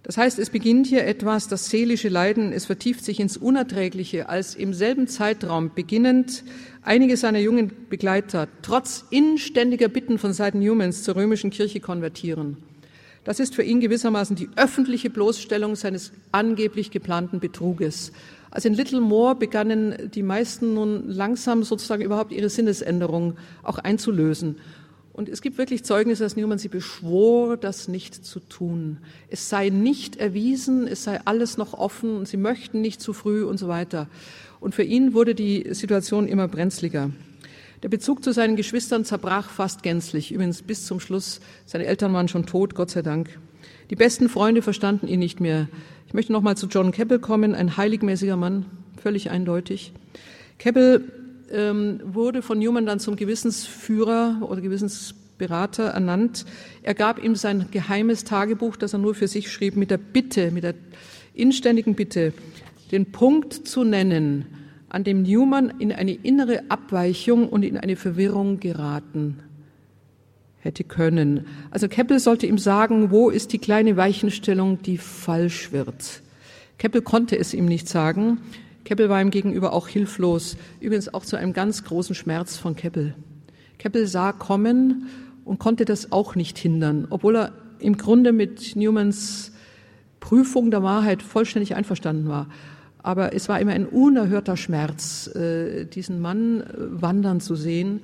Das 0.08 0.15
heißt, 0.15 0.39
es 0.39 0.52
beginnt 0.52 0.88
hier 0.88 1.06
etwas, 1.06 1.50
das 1.50 1.70
seelische 1.70 2.08
Leiden, 2.08 2.54
es 2.54 2.65
vertieft 2.65 3.04
sich 3.04 3.20
ins 3.20 3.36
Unerträgliche, 3.36 4.30
als 4.30 4.56
im 4.56 4.74
selben 4.74 5.10
Zeitraum 5.10 5.72
beginnend 5.76 6.46
einige 6.82 7.17
seiner 7.17 7.39
jungen 7.39 7.74
Begleiter 7.89 8.48
trotz 8.62 9.04
inständiger 9.10 9.89
Bitten 9.89 10.17
von 10.17 10.32
Seiten 10.32 10.60
Newmans 10.60 11.04
zur 11.04 11.17
römischen 11.17 11.50
Kirche 11.50 11.82
konvertieren. 11.82 12.56
Das 13.26 13.41
ist 13.41 13.54
für 13.54 13.63
ihn 13.63 13.82
gewissermaßen 13.82 14.38
die 14.38 14.48
öffentliche 14.56 15.10
Bloßstellung 15.10 15.76
seines 15.76 16.13
angeblich 16.32 16.89
geplanten 16.89 17.41
Betruges. 17.41 18.13
Also 18.50 18.70
in 18.70 18.76
Little 18.76 19.02
More 19.02 19.36
begannen 19.36 20.10
die 20.15 20.24
meisten 20.24 20.74
nun 20.74 21.10
langsam 21.10 21.63
sozusagen 21.63 22.02
überhaupt 22.02 22.32
ihre 22.32 22.48
Sinnesänderung 22.48 23.36
auch 23.62 23.78
einzulösen. 23.78 24.56
Und 25.17 25.30
es 25.30 25.41
gibt 25.41 25.58
wirklich 25.58 25.84
Zeugnisse, 25.84 26.23
dass 26.23 26.36
Newman 26.36 26.60
sie 26.60 26.67
beschwor, 26.67 27.58
das 27.58 27.88
nicht 27.88 28.13
zu 28.23 28.39
tun. 28.39 28.99
Es 29.30 29.49
sei 29.49 29.69
nicht 29.69 30.17
erwiesen, 30.17 30.88
es 30.88 31.06
sei 31.06 31.19
alles 31.25 31.58
noch 31.58 31.73
offen 31.73 32.15
und 32.15 32.27
sie 32.27 32.38
möchten 32.38 32.82
nicht 32.82 33.01
zu 33.01 33.13
früh 33.13 33.43
und 33.43 33.58
so 33.58 33.67
weiter. 33.67 34.10
Und 34.60 34.75
für 34.75 34.84
ihn 34.84 35.15
wurde 35.15 35.34
die 35.34 35.73
Situation 35.73 36.27
immer 36.27 36.47
brenzliger. 36.47 37.10
Der 37.82 37.89
Bezug 37.89 38.23
zu 38.23 38.32
seinen 38.32 38.56
Geschwistern 38.56 39.06
zerbrach 39.06 39.49
fast 39.49 39.82
gänzlich, 39.82 40.32
übrigens 40.32 40.62
bis 40.62 40.86
zum 40.86 40.99
Schluss. 40.99 41.41
Seine 41.65 41.88
Eltern 41.88 42.13
waren 42.13 42.27
schon 42.27 42.45
tot, 42.45 42.75
Gott 42.75 42.91
sei 42.91 43.01
Dank. 43.01 43.39
Die 43.89 43.95
besten 43.95 44.30
Freunde 44.30 44.62
verstanden 44.62 45.08
ihn 45.08 45.19
nicht 45.19 45.39
mehr. 45.39 45.67
Ich 46.06 46.13
möchte 46.13 46.32
noch 46.32 46.43
mal 46.43 46.56
zu 46.56 46.67
John 46.67 46.91
Keppel 46.91 47.17
kommen, 47.17 47.56
ein 47.56 47.75
heiligmäßiger 47.75 48.36
Mann, 48.36 48.67
völlig 49.01 49.32
eindeutig. 49.32 49.93
Keppel 50.60 51.12
ähm, 51.51 51.99
wurde 52.03 52.41
von 52.41 52.60
Newman 52.60 52.86
dann 52.86 52.99
zum 52.99 53.15
Gewissensführer 53.15 54.39
oder 54.41 54.62
Gewissensberater 54.62 55.86
ernannt. 55.86 56.45
Er 56.83 56.93
gab 56.93 57.23
ihm 57.23 57.36
sein 57.36 57.67
geheimes 57.71 58.23
Tagebuch, 58.23 58.75
das 58.75 58.93
er 58.93 58.99
nur 58.99 59.15
für 59.15 59.27
sich 59.27 59.51
schrieb, 59.51 59.75
mit 59.75 59.91
der 59.91 59.97
Bitte, 59.97 60.51
mit 60.51 60.63
der 60.63 60.75
inständigen 61.33 61.95
Bitte, 61.95 62.33
den 62.91 63.12
Punkt 63.12 63.53
zu 63.53 63.83
nennen, 63.83 64.45
an 64.89 65.03
dem 65.03 65.23
Newman 65.23 65.73
in 65.79 65.91
eine 65.91 66.13
innere 66.13 66.63
Abweichung 66.69 67.49
und 67.49 67.63
in 67.63 67.77
eine 67.77 67.95
Verwirrung 67.95 68.60
geraten 68.60 69.39
hätte 70.60 70.83
können. 70.83 71.45
Also 71.71 71.88
Keppel 71.88 72.19
sollte 72.19 72.47
ihm 72.47 72.57
sagen, 72.57 73.12
wo 73.12 73.29
ist 73.29 73.53
die 73.53 73.60
kleine 73.60 73.97
Weichenstellung, 73.97 74.81
die 74.81 74.97
falsch 74.97 75.71
wird. 75.71 76.21
Keppel 76.77 77.01
konnte 77.01 77.38
es 77.38 77.53
ihm 77.53 77.65
nicht 77.65 77.88
sagen. 77.88 78.39
Keppel 78.88 79.10
war 79.10 79.21
ihm 79.21 79.32
gegenüber 79.32 79.73
auch 79.73 79.89
hilflos, 79.89 80.56
übrigens 80.80 81.13
auch 81.13 81.26
zu 81.26 81.36
einem 81.36 81.52
ganz 81.52 81.84
großen 81.84 82.15
Schmerz 82.15 82.56
von 82.56 82.78
Keppel. 82.78 83.15
Keppel 83.80 84.08
sah 84.08 84.32
kommen 84.32 85.08
und 85.43 85.60
konnte 85.60 85.84
das 85.84 86.13
auch 86.13 86.36
nicht 86.36 86.58
hindern, 86.58 87.06
obwohl 87.10 87.36
er 87.36 87.52
im 87.80 87.97
Grunde 87.97 88.32
mit 88.32 88.78
Newmans 88.78 89.52
Prüfung 90.21 90.71
der 90.71 90.84
Wahrheit 90.84 91.21
vollständig 91.21 91.76
einverstanden 91.76 92.30
war. 92.30 92.47
Aber 93.04 93.34
es 93.34 93.50
war 93.50 93.60
immer 93.60 93.73
ein 93.73 93.88
unerhörter 93.88 94.56
Schmerz, 94.56 95.28
äh, 95.36 95.84
diesen 95.84 96.21
Mann 96.21 96.62
äh, 96.62 96.73
wandern 96.78 97.41
zu 97.41 97.56
sehen. 97.56 98.00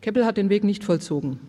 Keppel 0.00 0.24
hat 0.24 0.36
den 0.36 0.48
Weg 0.48 0.62
nicht 0.62 0.84
vollzogen. 0.84 1.40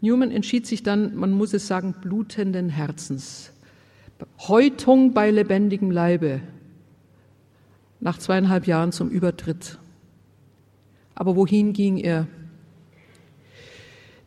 Newman 0.00 0.30
entschied 0.30 0.66
sich 0.66 0.82
dann, 0.82 1.16
man 1.16 1.32
muss 1.32 1.52
es 1.52 1.66
sagen, 1.66 1.94
blutenden 2.00 2.70
Herzens. 2.70 3.52
Häutung 4.38 5.12
bei 5.12 5.30
lebendigem 5.30 5.90
Leibe. 5.90 6.40
Nach 8.02 8.18
zweieinhalb 8.18 8.66
Jahren 8.66 8.90
zum 8.90 9.10
Übertritt. 9.10 9.78
Aber 11.14 11.36
wohin 11.36 11.72
ging 11.72 11.98
er? 11.98 12.26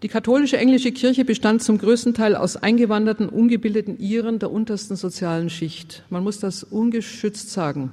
Die 0.01 0.07
katholische 0.07 0.57
englische 0.57 0.93
Kirche 0.93 1.25
bestand 1.25 1.61
zum 1.61 1.77
größten 1.77 2.13
Teil 2.13 2.37
aus 2.37 2.55
eingewanderten, 2.55 3.27
ungebildeten 3.27 3.99
Iren 3.99 4.39
der 4.39 4.49
untersten 4.49 4.95
sozialen 4.95 5.49
Schicht. 5.49 6.05
Man 6.09 6.23
muss 6.23 6.39
das 6.39 6.63
ungeschützt 6.63 7.51
sagen. 7.51 7.91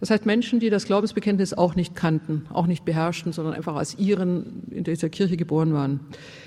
Das 0.00 0.10
heißt 0.10 0.26
Menschen, 0.26 0.60
die 0.60 0.70
das 0.70 0.84
Glaubensbekenntnis 0.84 1.54
auch 1.54 1.74
nicht 1.74 1.96
kannten, 1.96 2.46
auch 2.52 2.66
nicht 2.66 2.84
beherrschten, 2.84 3.32
sondern 3.32 3.54
einfach 3.54 3.74
als 3.74 3.98
Iren 3.98 4.62
in 4.70 4.84
dieser 4.84 5.08
Kirche 5.08 5.36
geboren 5.36 5.72
waren. 5.72 6.00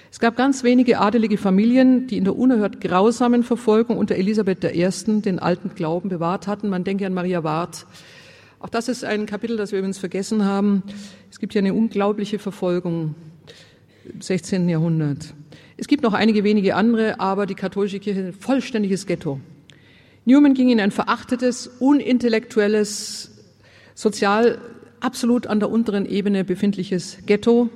Es 0.09 0.19
gab 0.19 0.37
ganz 0.37 0.63
wenige 0.63 0.99
adelige 0.99 1.37
Familien, 1.37 2.07
die 2.07 2.17
in 2.17 2.23
der 2.23 2.37
unerhört 2.37 2.79
grausamen 2.79 3.43
Verfolgung 3.43 3.97
unter 3.97 4.15
Elisabeth 4.15 4.63
I. 4.63 4.89
den 5.21 5.39
alten 5.39 5.75
Glauben 5.75 6.09
bewahrt 6.09 6.47
hatten. 6.47 6.69
Man 6.69 6.83
denke 6.83 7.05
an 7.05 7.13
Maria 7.13 7.43
Ward. 7.43 7.85
Auch 8.59 8.69
das 8.69 8.87
ist 8.87 9.03
ein 9.03 9.25
Kapitel, 9.25 9.57
das 9.57 9.71
wir 9.71 9.79
übrigens 9.79 9.97
vergessen 9.97 10.45
haben. 10.45 10.83
Es 11.29 11.39
gibt 11.39 11.53
hier 11.53 11.61
eine 11.61 11.73
unglaubliche 11.73 12.39
Verfolgung 12.39 13.15
16. 14.19 14.69
Jahrhundert. 14.69 15.33
Es 15.77 15.87
gibt 15.87 16.03
noch 16.03 16.13
einige 16.13 16.43
wenige 16.43 16.75
andere, 16.75 17.19
aber 17.19 17.45
die 17.45 17.55
katholische 17.55 17.99
Kirche 17.99 18.21
ist 18.21 18.27
ein 18.27 18.39
vollständiges 18.39 19.07
Ghetto. 19.07 19.39
Newman 20.25 20.53
ging 20.53 20.69
in 20.69 20.79
ein 20.79 20.91
verachtetes, 20.91 21.67
unintellektuelles, 21.79 23.30
sozial 23.95 24.59
absolut 24.99 25.47
an 25.47 25.59
der 25.59 25.69
unteren 25.69 26.05
Ebene 26.05 26.43
befindliches 26.43 27.17
Ghetto 27.25 27.69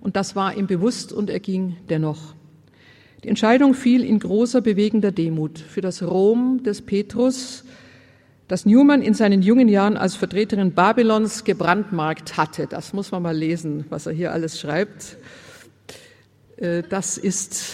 und 0.00 0.16
das 0.16 0.36
war 0.36 0.56
ihm 0.56 0.66
bewusst 0.66 1.12
und 1.12 1.30
er 1.30 1.40
ging 1.40 1.76
dennoch. 1.88 2.34
Die 3.24 3.28
Entscheidung 3.28 3.74
fiel 3.74 4.04
in 4.04 4.20
großer 4.20 4.60
bewegender 4.60 5.10
Demut 5.10 5.58
für 5.58 5.80
das 5.80 6.02
Rom 6.02 6.62
des 6.62 6.82
Petrus, 6.82 7.64
das 8.46 8.66
Newman 8.66 9.02
in 9.02 9.14
seinen 9.14 9.42
jungen 9.42 9.68
Jahren 9.68 9.96
als 9.96 10.14
Vertreterin 10.14 10.72
Babylons 10.72 11.42
gebrandmarkt 11.42 12.36
hatte. 12.36 12.68
Das 12.68 12.92
muss 12.92 13.10
man 13.10 13.22
mal 13.22 13.36
lesen, 13.36 13.86
was 13.88 14.06
er 14.06 14.12
hier 14.12 14.32
alles 14.32 14.60
schreibt. 14.60 15.16
Äh, 16.56 16.84
das 16.88 17.18
ist, 17.18 17.72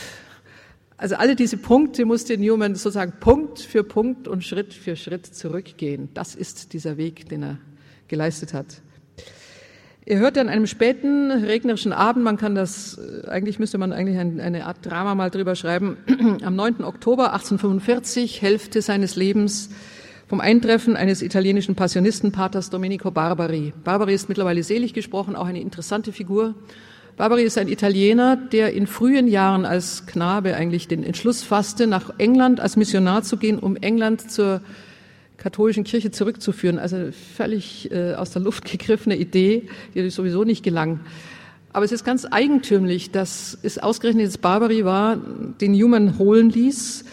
also 0.97 1.17
alle 1.17 1.37
diese 1.37 1.59
Punkte 1.59 2.07
musste 2.07 2.39
Newman 2.39 2.75
sozusagen 2.75 3.13
Punkt 3.21 3.59
für 3.59 3.85
Punkt 3.85 4.29
und 4.29 4.45
Schritt 4.45 4.73
für 4.73 4.97
Schritt 4.97 5.27
zurückgehen. 5.27 6.09
Das 6.15 6.35
ist 6.35 6.73
dieser 6.73 6.97
Weg, 6.97 7.29
den 7.29 7.43
er 7.43 7.59
geleistet 8.13 8.53
hat. 8.53 8.67
Er 10.05 10.19
hörte 10.19 10.43
an 10.43 10.51
einem 10.51 10.67
späten 10.67 11.31
regnerischen 11.31 11.95
Abend, 11.95 12.23
man 12.25 12.37
kann 12.37 12.55
das, 12.55 12.99
äh, 12.99 13.27
eigentlich 13.29 13.59
müsste 13.59 13.79
man 13.79 13.93
eigentlich 13.93 14.19
eine 14.19 14.67
Art 14.67 14.85
Drama 14.85 15.15
mal 15.15 15.31
drüber 15.31 15.57
schreiben, 15.57 15.97
am 16.45 16.55
9. 16.55 16.85
Oktober 16.85 17.33
1845, 17.33 18.43
Hälfte 18.43 18.83
seines 18.83 19.17
Lebens, 19.17 19.71
vom 20.29 20.41
Eintreffen 20.41 20.95
eines 20.95 21.23
italienischen 21.23 21.75
Passionistenpaters 21.75 22.69
Domenico 22.69 23.11
Barbari. 23.11 23.73
Barbari 23.83 24.13
ist 24.13 24.29
mittlerweile 24.29 24.63
selig 24.63 24.93
gesprochen, 24.93 25.35
auch 25.35 25.47
eine 25.47 25.61
interessante 25.61 26.13
Figur. 26.13 26.55
Barbary 27.17 27.45
ist 27.45 27.57
ein 27.57 27.69
Italiener, 27.69 28.37
der 28.37 28.75
in 28.75 28.87
frühen 28.87 29.27
Jahren 29.27 29.65
als 29.65 30.05
Knabe 30.07 30.55
eigentlich 30.55 30.87
den 30.87 31.03
Entschluss 31.03 31.43
fasste, 31.43 31.87
nach 31.87 32.13
England 32.19 32.61
als 32.61 32.77
Missionar 32.77 33.23
zu 33.23 33.39
gehen, 33.39 33.59
um 33.59 33.77
England 33.77 34.31
zur 34.31 34.61
katholischen 35.37 35.85
Kirche 35.85 36.11
zurückzuführen. 36.11 36.79
Also 36.79 37.11
völlig 37.37 37.91
äh, 37.91 38.15
aus 38.15 38.31
der 38.31 38.43
Luft 38.43 38.65
gegriffene 38.71 39.17
Idee, 39.17 39.69
die 39.95 40.11
sowieso 40.11 40.45
nicht 40.45 40.63
gelang. 40.63 41.01
Aber 41.73 41.85
es 41.85 41.93
ist 41.93 42.05
ganz 42.05 42.27
eigentümlich, 42.31 43.11
dass 43.11 43.57
es 43.63 43.79
ausgerechnet 43.79 44.25
jetzt 44.25 44.43
Barbary 44.43 44.85
war, 44.85 45.17
den 45.61 45.73
Newman 45.73 46.19
holen 46.19 46.51
ließ. 46.51 47.05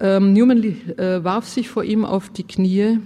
Ähm, 0.00 0.32
Newman 0.32 0.62
äh, 0.98 1.22
warf 1.22 1.48
sich 1.48 1.68
vor 1.68 1.84
ihm 1.84 2.04
auf 2.04 2.28
die 2.28 2.42
Knie 2.42 2.98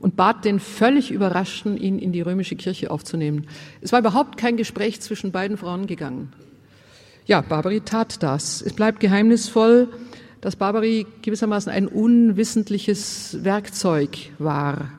und 0.00 0.16
bat 0.16 0.44
den 0.44 0.58
völlig 0.58 1.12
Überraschten, 1.12 1.76
ihn 1.76 1.98
in 1.98 2.12
die 2.12 2.20
römische 2.20 2.56
Kirche 2.56 2.90
aufzunehmen. 2.90 3.46
Es 3.80 3.92
war 3.92 4.00
überhaupt 4.00 4.36
kein 4.36 4.56
Gespräch 4.56 5.00
zwischen 5.00 5.30
beiden 5.30 5.56
Frauen 5.56 5.86
gegangen. 5.86 6.32
Ja, 7.26 7.40
Barbary 7.40 7.80
tat 7.80 8.22
das. 8.22 8.62
Es 8.62 8.72
bleibt 8.72 9.00
geheimnisvoll, 9.00 9.88
dass 10.40 10.56
Barbary 10.56 11.06
gewissermaßen 11.22 11.72
ein 11.72 11.88
unwissentliches 11.88 13.38
Werkzeug 13.42 14.16
war. 14.38 14.92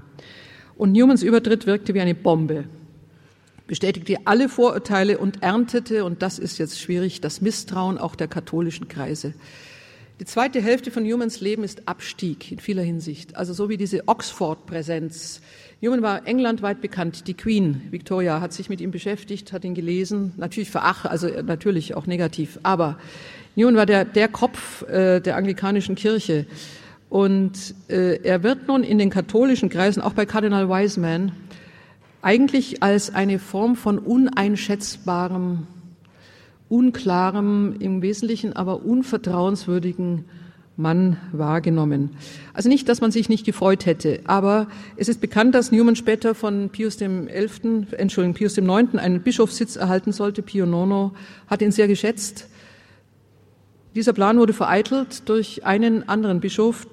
Und 0.76 0.92
Newmans 0.92 1.24
Übertritt 1.24 1.66
wirkte 1.66 1.94
wie 1.94 2.02
eine 2.02 2.16
Bombe, 2.16 2.66
bestätigte 3.66 4.18
alle 4.26 4.50
Vorurteile 4.50 5.18
und 5.18 5.44
erntete, 5.44 6.06
und 6.06 6.22
das 6.22 6.40
ist 6.40 6.58
jetzt 6.58 6.80
schwierig, 6.80 7.22
das 7.22 7.42
Misstrauen 7.42 7.98
auch 7.98 8.16
der 8.16 8.28
katholischen 8.28 8.88
Kreise. 8.88 9.34
Die 10.20 10.26
zweite 10.26 10.60
Hälfte 10.62 10.90
von 10.90 11.04
Newmans 11.04 11.42
Leben 11.42 11.64
ist 11.64 11.88
Abstieg 11.88 12.52
in 12.52 12.58
vieler 12.58 12.82
Hinsicht. 12.82 13.36
Also 13.36 13.54
so 13.54 13.70
wie 13.70 13.78
diese 13.78 14.08
Oxford-Präsenz. 14.08 15.42
Newman 15.80 16.02
war 16.02 16.26
englandweit 16.26 16.82
bekannt. 16.82 17.28
Die 17.28 17.36
Queen, 17.36 17.84
Victoria, 17.92 18.42
hat 18.42 18.52
sich 18.52 18.68
mit 18.68 18.82
ihm 18.82 18.90
beschäftigt, 18.90 19.54
hat 19.54 19.64
ihn 19.64 19.76
gelesen. 19.76 20.34
Natürlich 20.38 20.72
verach, 20.72 21.06
also 21.06 21.28
natürlich 21.28 21.94
auch 21.94 22.08
negativ. 22.08 22.58
Aber 22.64 22.98
Newman 23.58 23.76
war 23.76 23.88
der, 23.88 24.06
der 24.06 24.28
Kopf 24.28 24.84
äh, 24.84 25.20
der 25.20 25.36
anglikanischen 25.36 25.96
Kirche. 25.96 26.46
Und 27.10 27.74
äh, 27.90 28.22
er 28.22 28.44
wird 28.44 28.68
nun 28.68 28.84
in 28.84 29.00
den 29.00 29.10
katholischen 29.10 29.70
Kreisen, 29.70 30.00
auch 30.00 30.14
bei 30.14 30.28
Kardinal 30.28 30.70
Wiseman, 30.70 31.32
eigentlich 32.22 32.84
als 32.84 33.14
eine 33.16 33.40
Form 33.40 33.76
von 33.76 33.98
uneinschätzbarem 33.98 35.66
unklarem, 36.70 37.76
im 37.80 38.02
Wesentlichen 38.02 38.54
aber 38.54 38.86
unvertrauenswürdigen 38.86 40.26
Mann 40.76 41.18
wahrgenommen. 41.32 42.12
Also 42.54 42.70
nicht, 42.70 42.88
dass 42.90 43.02
man 43.02 43.12
sich 43.12 43.30
nicht 43.30 43.46
gefreut 43.46 43.88
hätte, 43.88 44.20
aber 44.26 44.68
es 44.98 45.08
ist 45.08 45.20
bekannt, 45.20 45.56
dass 45.56 45.72
Newman 45.72 45.96
später 45.96 46.36
von 46.36 46.70
Pius 46.70 46.98
dem 46.98 47.28
Elften, 47.28 47.88
Entschuldigung, 47.94 48.36
Pius 48.36 48.54
dem 48.54 48.66
Neunten 48.66 49.00
einen 49.00 49.22
Bischofssitz 49.22 49.78
erhalten 49.78 50.12
sollte. 50.12 50.44
Pio 50.44 50.68
Nono 50.68 51.14
hat 51.48 51.64
ihn 51.64 51.72
sehr 51.72 51.88
geschätzt. 51.88 52.48
Dieser 53.98 54.14
Plan 54.14 54.38
wurde 54.38 54.54
vereitelt 54.54 55.28
durch 55.28 55.66
einen 55.66 56.08
anderen 56.08 56.40
Bischof. 56.40 56.86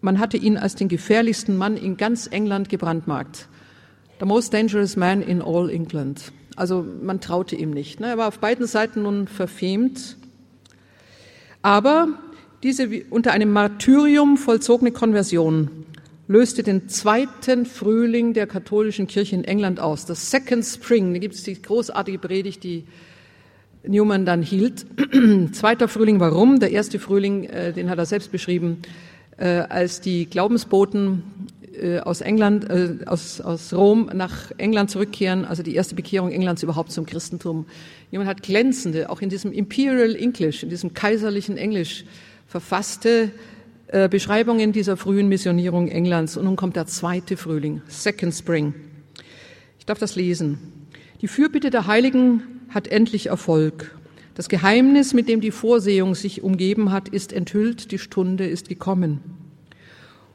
Man 0.00 0.18
hatte 0.18 0.38
ihn 0.38 0.56
als 0.56 0.74
den 0.74 0.88
gefährlichsten 0.88 1.54
Mann 1.54 1.76
in 1.76 1.98
ganz 1.98 2.28
England 2.28 2.70
gebrandmarkt. 2.70 3.46
The 4.20 4.24
most 4.24 4.54
dangerous 4.54 4.96
man 4.96 5.20
in 5.20 5.42
all 5.42 5.68
England. 5.68 6.32
Also 6.56 6.86
man 7.02 7.20
traute 7.20 7.56
ihm 7.56 7.72
nicht. 7.72 8.00
Ne? 8.00 8.06
Er 8.06 8.16
war 8.16 8.28
auf 8.28 8.38
beiden 8.38 8.66
Seiten 8.66 9.02
nun 9.02 9.28
verfemt. 9.28 10.16
Aber 11.60 12.08
diese 12.62 12.88
unter 13.10 13.32
einem 13.32 13.52
Martyrium 13.52 14.38
vollzogene 14.38 14.92
Konversion 14.92 15.68
löste 16.26 16.62
den 16.62 16.88
zweiten 16.88 17.66
Frühling 17.66 18.32
der 18.32 18.46
katholischen 18.46 19.08
Kirche 19.08 19.36
in 19.36 19.44
England 19.44 19.78
aus. 19.78 20.06
Das 20.06 20.30
Second 20.30 20.64
Spring, 20.64 21.12
da 21.12 21.18
gibt 21.18 21.34
es 21.34 21.42
die 21.42 21.60
großartige 21.60 22.18
Predigt, 22.18 22.64
die 22.64 22.86
Newman 23.86 24.26
dann 24.26 24.42
hielt. 24.42 24.86
Zweiter 25.52 25.88
Frühling, 25.88 26.20
warum? 26.20 26.60
Der 26.60 26.70
erste 26.70 26.98
Frühling, 26.98 27.44
äh, 27.44 27.72
den 27.72 27.90
hat 27.90 27.98
er 27.98 28.06
selbst 28.06 28.30
beschrieben, 28.30 28.78
äh, 29.36 29.46
als 29.46 30.00
die 30.00 30.26
Glaubensboten 30.26 31.22
äh, 31.80 32.00
aus 32.00 32.20
England, 32.20 32.68
äh, 32.68 32.98
aus, 33.06 33.40
aus 33.40 33.72
Rom 33.72 34.10
nach 34.12 34.50
England 34.58 34.90
zurückkehren, 34.90 35.44
also 35.44 35.62
die 35.62 35.74
erste 35.74 35.94
Bekehrung 35.94 36.30
Englands 36.30 36.62
überhaupt 36.62 36.92
zum 36.92 37.06
Christentum. 37.06 37.66
Jemand 38.10 38.28
hat 38.28 38.42
glänzende, 38.42 39.08
auch 39.08 39.22
in 39.22 39.30
diesem 39.30 39.52
Imperial 39.52 40.14
English, 40.14 40.62
in 40.62 40.68
diesem 40.68 40.92
kaiserlichen 40.92 41.56
Englisch 41.56 42.04
verfasste 42.46 43.30
äh, 43.86 44.08
Beschreibungen 44.08 44.72
dieser 44.72 44.96
frühen 44.96 45.28
Missionierung 45.28 45.88
Englands. 45.88 46.36
Und 46.36 46.44
nun 46.44 46.56
kommt 46.56 46.76
der 46.76 46.86
zweite 46.86 47.36
Frühling, 47.36 47.82
Second 47.88 48.34
Spring. 48.34 48.74
Ich 49.78 49.86
darf 49.86 49.98
das 49.98 50.16
lesen. 50.16 50.58
Die 51.22 51.28
Fürbitte 51.28 51.70
der 51.70 51.86
Heiligen 51.86 52.42
hat 52.70 52.88
endlich 52.88 53.26
Erfolg. 53.26 53.94
Das 54.34 54.48
Geheimnis, 54.48 55.12
mit 55.12 55.28
dem 55.28 55.40
die 55.40 55.50
Vorsehung 55.50 56.14
sich 56.14 56.42
umgeben 56.42 56.92
hat, 56.92 57.08
ist 57.08 57.32
enthüllt, 57.32 57.90
die 57.92 57.98
Stunde 57.98 58.46
ist 58.46 58.68
gekommen. 58.68 59.20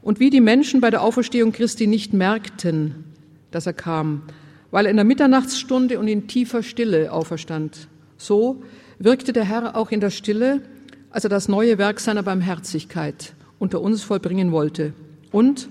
Und 0.01 0.19
wie 0.19 0.29
die 0.29 0.41
Menschen 0.41 0.81
bei 0.81 0.91
der 0.91 1.01
Auferstehung 1.01 1.51
Christi 1.51 1.87
nicht 1.87 2.13
merkten, 2.13 3.05
dass 3.49 3.65
er 3.65 3.73
kam, 3.73 4.21
weil 4.69 4.85
er 4.85 4.91
in 4.91 4.97
der 4.97 5.05
Mitternachtsstunde 5.05 5.97
und 5.97 6.07
in 6.07 6.27
tiefer 6.27 6.61
Stille 6.61 7.11
auferstand, 7.11 7.87
so 8.17 8.61
wirkte 8.99 9.33
der 9.33 9.45
Herr 9.45 9.75
auch 9.75 9.91
in 9.91 10.01
der 10.01 10.11
Stille, 10.11 10.61
als 11.09 11.23
er 11.23 11.29
das 11.29 11.47
neue 11.47 11.77
Werk 11.77 11.99
seiner 11.99 12.23
Barmherzigkeit 12.23 13.33
unter 13.57 13.81
uns 13.81 14.03
vollbringen 14.03 14.51
wollte. 14.51 14.93
Und 15.31 15.69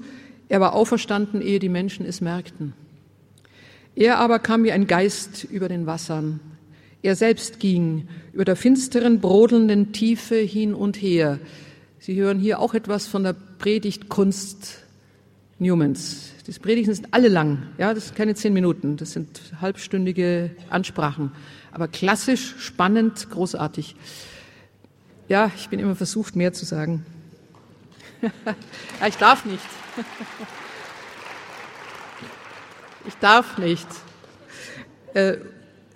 er 0.49 0.61
war 0.61 0.75
auferstanden, 0.75 1.41
ehe 1.41 1.59
die 1.59 1.69
Menschen 1.69 2.07
es 2.07 2.21
merkten. 2.21 2.73
Er 3.95 4.19
aber 4.19 4.39
kam 4.41 4.65
wie 4.65 4.73
ein 4.73 4.87
Geist 4.87 5.45
über 5.45 5.69
den 5.69 5.87
Wassern. 5.87 6.41
Er 7.05 7.17
selbst 7.17 7.61
ging 7.61 8.09
über 8.33 8.47
der 8.47 8.57
finsteren, 8.57 9.21
brodelnden 9.21 9.93
Tiefe 9.93 10.37
hin 10.37 10.75
und 10.75 10.97
her, 10.97 11.39
Sie 12.07 12.17
hören 12.17 12.39
hier 12.39 12.61
auch 12.61 12.75
etwas 12.75 13.07
von 13.07 13.23
der 13.23 13.33
Predigtkunst 13.33 14.85
Newmans. 15.59 16.33
Die 16.47 16.53
Predigten 16.53 16.95
sind 16.95 17.09
alle 17.13 17.29
lang, 17.29 17.63
ja, 17.79 17.95
das 17.95 18.07
sind 18.07 18.15
keine 18.15 18.35
zehn 18.35 18.53
Minuten, 18.53 18.99
das 18.99 19.13
sind 19.13 19.41
halbstündige 19.63 20.51
Ansprachen, 20.69 21.33
aber 21.73 21.89
klassisch, 21.89 22.57
spannend, 22.59 23.31
großartig. 23.31 23.97
Ja, 25.29 25.51
ich 25.57 25.71
bin 25.71 25.81
immer 25.81 25.97
versucht, 25.97 26.37
mehr 26.37 26.53
zu 26.53 26.67
sagen. 26.67 27.07
ja, 28.23 29.09
ich 29.09 29.17
darf 29.17 29.47
nicht. 29.47 29.65
ich 33.07 33.15
darf 33.15 33.57
nicht. 33.57 33.89
Äh, 35.15 35.39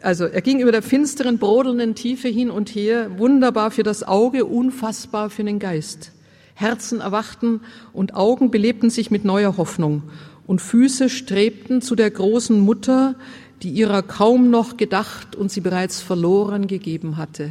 also 0.09 0.25
er 0.25 0.41
ging 0.41 0.61
über 0.61 0.73
der 0.73 0.81
finsteren, 0.81 1.37
brodelnden 1.37 1.95
Tiefe 1.95 2.29
hin 2.29 2.51
und 2.51 2.71
her, 2.71 3.19
wunderbar 3.19 3.71
für 3.71 3.83
das 3.83 4.03
Auge, 4.03 4.47
unfassbar 4.47 5.29
für 5.29 5.45
den 5.45 5.59
Geist. 5.59 6.13
Herzen 6.55 7.03
erwachten 7.03 7.61
und 7.93 8.15
Augen 8.15 8.51
belebten 8.51 8.89
sich 8.89 9.11
mit 9.11 9.27
neuer 9.27 9.59
Hoffnung 9.59 10.05
und 10.47 10.63
Füße 10.63 11.11
strebten 11.11 11.83
zu 11.83 11.95
der 11.95 12.11
großen 12.11 12.59
Mutter, 12.59 13.17
die 13.63 13.69
ihrer 13.69 14.01
kaum 14.03 14.49
noch 14.49 14.79
gedacht 14.79 15.37
und 15.37 15.53
sie 15.53 15.61
bereits 15.61 16.01
verloren 16.01 16.69
gegeben 16.69 17.19
hatte. 17.19 17.51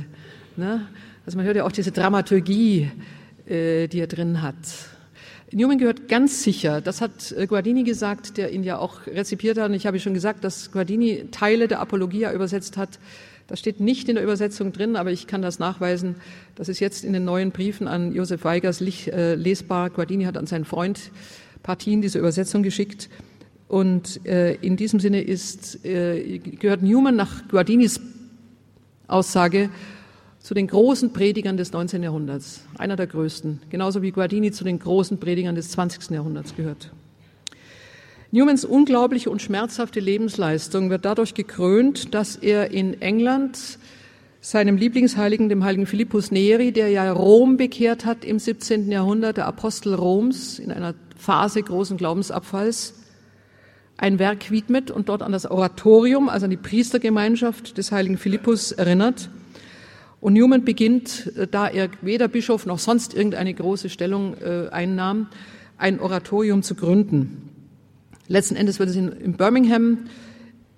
Ne? 0.56 0.88
Also 1.28 1.38
man 1.38 1.46
hört 1.46 1.58
ja 1.58 1.63
auch 1.63 1.72
diese 1.72 1.91
Dramaturgie, 1.91 2.89
äh, 3.46 3.88
die 3.88 4.00
er 4.00 4.08
drin 4.08 4.41
hat. 4.41 4.56
Newman 5.52 5.78
gehört 5.78 6.10
ganz 6.10 6.44
sicher, 6.44 6.82
das 6.82 7.00
hat 7.00 7.32
äh, 7.32 7.48
Guardini 7.48 7.84
gesagt, 7.84 8.38
der 8.38 8.52
ihn 8.52 8.64
ja 8.64 8.78
auch 8.78 9.08
rezipiert 9.08 9.58
hat. 9.58 9.70
Und 9.70 9.76
ich 9.76 9.88
habe 9.88 10.00
schon 10.00 10.14
gesagt, 10.14 10.44
dass 10.44 10.72
Guardini 10.72 11.28
Teile 11.32 11.70
der 11.70 11.80
Apologia 11.80 12.34
übersetzt 12.34 12.76
hat. 12.76 13.00
Das 13.48 13.60
steht 13.60 13.80
nicht 13.80 14.10
in 14.10 14.16
der 14.16 14.26
Übersetzung 14.26 14.74
drin, 14.74 14.98
aber 14.98 15.12
ich 15.12 15.26
kann 15.26 15.42
das 15.42 15.58
nachweisen. 15.58 16.16
Das 16.56 16.68
ist 16.68 16.82
jetzt 16.82 17.06
in 17.06 17.14
den 17.14 17.24
neuen 17.24 17.52
Briefen 17.52 17.88
an 17.88 18.14
Josef 18.14 18.44
Weigers 18.44 18.82
äh, 18.82 19.36
lesbar. 19.36 19.90
Guardini 19.90 20.26
hat 20.26 20.36
an 20.36 20.48
seinen 20.48 20.66
Freund 20.66 21.12
Partien 21.64 22.02
dieser 22.02 22.20
Übersetzung 22.20 22.62
geschickt. 22.62 23.10
Und 23.70 24.26
äh, 24.26 24.56
in 24.56 24.76
diesem 24.76 25.00
Sinne 25.00 25.22
ist, 25.22 25.84
gehört 25.84 26.84
Newman 26.84 27.16
nach 27.16 27.48
Guardinis 27.48 28.02
Aussage 29.08 29.70
zu 30.48 30.54
den 30.54 30.68
großen 30.68 31.12
Predigern 31.12 31.58
des 31.58 31.74
19. 31.74 32.04
Jahrhunderts, 32.04 32.62
einer 32.78 32.96
der 32.96 33.08
größten, 33.08 33.64
genauso 33.70 34.02
wie 34.02 34.12
Guardini 34.12 34.54
zu 34.54 34.64
den 34.64 34.80
großen 34.80 35.18
Predigern 35.18 35.56
des 35.56 35.72
20. 35.72 36.10
Jahrhunderts 36.12 36.56
gehört. 36.56 36.90
Newmans 38.32 38.64
unglaubliche 38.64 39.30
und 39.30 39.42
schmerzhafte 39.42 40.00
Lebensleistung 40.00 40.90
wird 40.90 41.04
dadurch 41.04 41.34
gekrönt, 41.34 42.14
dass 42.14 42.38
er 42.38 42.72
in 42.72 43.02
England 43.02 43.78
seinem 44.40 44.78
Lieblingsheiligen, 44.78 45.50
dem 45.50 45.66
heiligen 45.66 45.86
Philippus 45.86 46.32
Neri, 46.32 46.72
der 46.72 46.88
ja 46.92 47.12
Rom 47.12 47.58
bekehrt 47.58 48.06
hat 48.06 48.24
im 48.24 48.40
17. 48.40 48.90
Jahrhundert, 48.90 49.36
der 49.36 49.48
Apostel 49.48 49.96
Roms, 49.96 50.60
in 50.60 50.72
einer 50.72 50.96
Phase 51.18 51.62
großen 51.62 51.98
Glaubensabfalls, 51.98 52.94
ein 53.98 54.18
Werk 54.18 54.50
widmet 54.50 54.92
und 54.92 55.10
dort 55.10 55.24
an 55.24 55.34
das 55.34 55.46
Oratorium, 55.46 56.30
also 56.30 56.46
an 56.46 56.52
die 56.52 56.56
Priestergemeinschaft 56.56 57.78
des 57.78 57.92
heiligen 57.92 58.18
Philippus 58.18 58.72
erinnert. 58.72 59.30
Und 60.19 60.34
Newman 60.34 60.65
beginnt, 60.65 61.32
äh, 61.38 61.47
da 61.47 61.67
er 61.67 61.89
weder 62.01 62.27
Bischof 62.27 62.65
noch 62.65 62.80
sonst 62.80 63.13
irgendeine 63.13 63.53
große 63.53 63.89
Stellung 63.89 64.36
äh, 64.36 64.69
einnahm, 64.69 65.27
ein 65.77 65.99
Oratorium 65.99 66.63
zu 66.63 66.75
gründen. 66.75 67.49
Letzten 68.27 68.56
Endes 68.56 68.80
wird 68.80 68.89
es 68.89 68.95
in, 68.95 69.10
in 69.10 69.34
Birmingham 69.34 69.99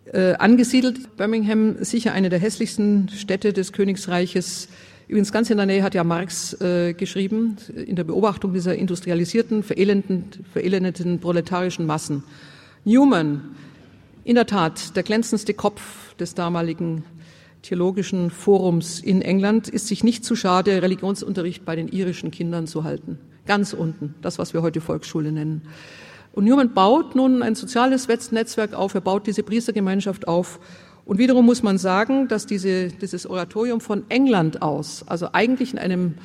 äh, 0.06 0.34
angesiedelt. 0.34 1.18
Birmingham 1.18 1.84
sicher 1.84 2.14
eine 2.14 2.30
der 2.30 2.40
hässlichsten 2.40 3.10
Städte 3.10 3.54
des 3.54 3.74
Königsreiches. 3.74 4.68
Übrigens 5.08 5.32
ganz 5.32 5.50
in 5.50 5.58
der 5.58 5.66
Nähe 5.66 5.82
hat 5.82 5.96
ja 5.96 6.04
Marx 6.04 6.60
äh, 6.62 6.94
geschrieben, 6.94 7.58
in 7.76 7.96
der 7.96 8.04
Beobachtung 8.04 8.54
dieser 8.54 8.76
industrialisierten, 8.76 9.64
verelendeten 9.64 11.20
proletarischen 11.20 11.86
Massen. 11.88 12.24
Newman, 12.86 13.56
in 14.24 14.36
der 14.36 14.46
Tat 14.46 14.96
der 14.96 15.04
glänzendste 15.04 15.54
Kopf 15.56 16.16
des 16.16 16.36
damaligen 16.36 17.04
Theologischen 17.62 18.30
Forums 18.32 19.00
in 19.00 19.22
England 19.22 19.68
ist 19.68 19.88
sich 19.88 20.04
nicht 20.04 20.24
zu 20.24 20.36
schade, 20.36 20.82
Religionsunterricht 20.82 21.66
bei 21.66 21.76
den 21.76 21.90
irischen 21.90 22.32
Kindern 22.32 22.68
zu 22.68 22.84
halten. 22.84 23.18
Ganz 23.46 23.74
unten, 23.74 24.16
das, 24.22 24.40
was 24.40 24.54
wir 24.54 24.62
heute 24.62 24.80
Volksschule 24.80 25.32
nennen. 25.32 25.64
Und 26.32 26.46
Newman 26.46 26.74
baut 26.74 27.16
nun 27.16 27.44
ein 27.44 27.56
soziales 27.56 28.08
Netzwerk 28.32 28.74
auf, 28.74 28.94
er 28.94 29.02
baut 29.02 29.28
diese 29.28 29.44
Priestergemeinschaft 29.44 30.28
auf. 30.28 30.60
Und 31.06 31.18
wiederum 31.18 31.46
muss 31.46 31.64
man 31.64 31.78
sagen, 31.78 32.28
dass 32.28 32.46
diese, 32.46 32.90
dieses 32.90 33.26
Oratorium 33.26 33.82
von 33.82 34.04
England 34.10 34.62
aus, 34.62 35.04
also 35.08 35.30
eigentlich 35.34 35.74
in 35.74 35.80
einem 35.80 36.16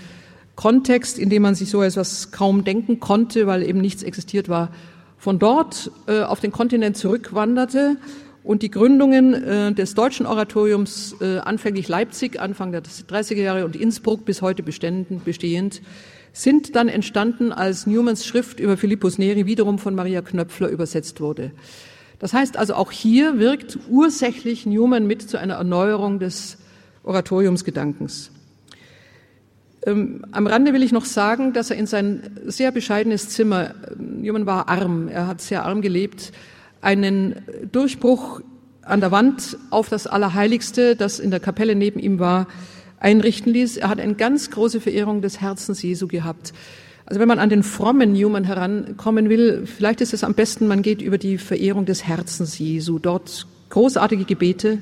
Kontext, 0.57 1.19
in 1.19 1.31
dem 1.31 1.43
man 1.43 1.55
sich 1.55 1.71
so 1.71 1.83
etwas 1.83 2.31
kaum 2.31 2.65
denken 2.65 3.01
konnte, 3.01 3.47
weil 3.47 3.63
eben 3.63 3.81
nichts 3.81 4.03
existiert 4.03 4.49
war, 4.49 4.71
von 5.17 5.39
dort 5.39 5.91
äh, 6.07 6.21
auf 6.21 6.41
den 6.41 6.53
Kontinent 6.53 6.97
zurückwanderte 6.97 7.97
und 8.45 8.61
die 8.61 8.71
Gründungen 8.71 9.35
äh, 9.35 9.73
des 9.73 9.95
deutschen 9.95 10.27
Oratoriums, 10.27 11.17
äh, 11.21 11.39
anfänglich 11.39 11.89
Leipzig, 11.89 12.39
Anfang 12.39 12.73
der 12.73 12.83
30er 12.83 13.41
Jahre 13.41 13.65
und 13.65 13.75
Innsbruck 13.75 14.27
bis 14.27 14.43
heute 14.43 14.63
bestehend, 14.63 15.25
bestehend, 15.25 15.81
sind 16.35 16.77
dann 16.77 16.89
entstanden, 16.89 17.53
als 17.53 17.87
Newmans 17.87 18.27
Schrift 18.27 18.61
über 18.61 18.77
Philippus 18.77 19.19
Neri 19.19 19.47
wiederum 19.47 19.79
von 19.79 19.95
Maria 19.95 20.21
Knöpfler 20.21 20.69
übersetzt 20.69 21.21
wurde. 21.21 21.53
Das 22.19 22.35
heißt 22.35 22.59
also, 22.59 22.75
auch 22.75 22.93
hier 22.93 23.39
wirkt 23.39 23.79
ursächlich 23.89 24.67
Newman 24.67 25.07
mit 25.07 25.23
zu 25.23 25.39
einer 25.39 25.55
Erneuerung 25.55 26.19
des 26.19 26.59
Oratoriumsgedankens. 27.03 28.31
Ähm, 29.87 30.25
am 30.33 30.47
Rande 30.47 30.73
will 30.73 30.83
ich 30.83 30.93
noch 30.93 31.05
sagen, 31.07 31.53
dass 31.55 31.71
er 31.71 31.77
in 31.77 31.87
sein 31.87 32.23
sehr 32.47 32.73
bescheidenes 32.73 33.31
Zimmer, 33.31 33.71
äh, 33.71 33.73
Newman 33.99 34.45
war 34.45 34.69
arm, 34.69 35.09
er 35.09 35.27
hat 35.27 35.41
sehr 35.41 35.65
arm 35.65 35.81
gelebt, 35.81 36.33
einen 36.85 37.37
Durchbruch 37.73 38.41
an 38.83 39.01
der 39.01 39.11
Wand 39.11 39.57
auf 39.71 39.89
das 39.89 40.07
Allerheiligste, 40.07 40.95
das 40.95 41.19
in 41.19 41.31
der 41.31 41.41
Kapelle 41.41 41.75
neben 41.75 41.99
ihm 41.99 42.19
war, 42.19 42.47
einrichten 43.01 43.53
ließ. 43.53 43.79
Er 43.79 43.89
hat 43.89 43.99
eine 43.99 44.15
ganz 44.15 44.51
große 44.51 44.81
Verehrung 44.81 45.23
des 45.23 45.41
Herzens 45.41 45.83
Jesu 45.83 46.07
gehabt. 46.07 46.53
Also 47.07 47.21
wenn 47.21 47.29
man 47.29 47.39
an 47.39 47.49
den 47.49 47.63
frommen 47.63 48.13
Newman 48.13 48.45
herankommen 48.45 49.29
will, 49.29 49.67
vielleicht 49.67 50.01
ist 50.01 50.15
es 50.15 50.25
am 50.25 50.35
besten, 50.35 50.67
man 50.67 50.83
geht 50.83 51.03
über 51.03 51.19
die 51.19 51.39
Verehrung 51.39 51.87
des 51.87 52.05
Herzens 52.05 52.59
Jesu. 52.59 52.99
Dort 52.99 53.47
großartige 53.71 54.25
Gebete, 54.25 54.79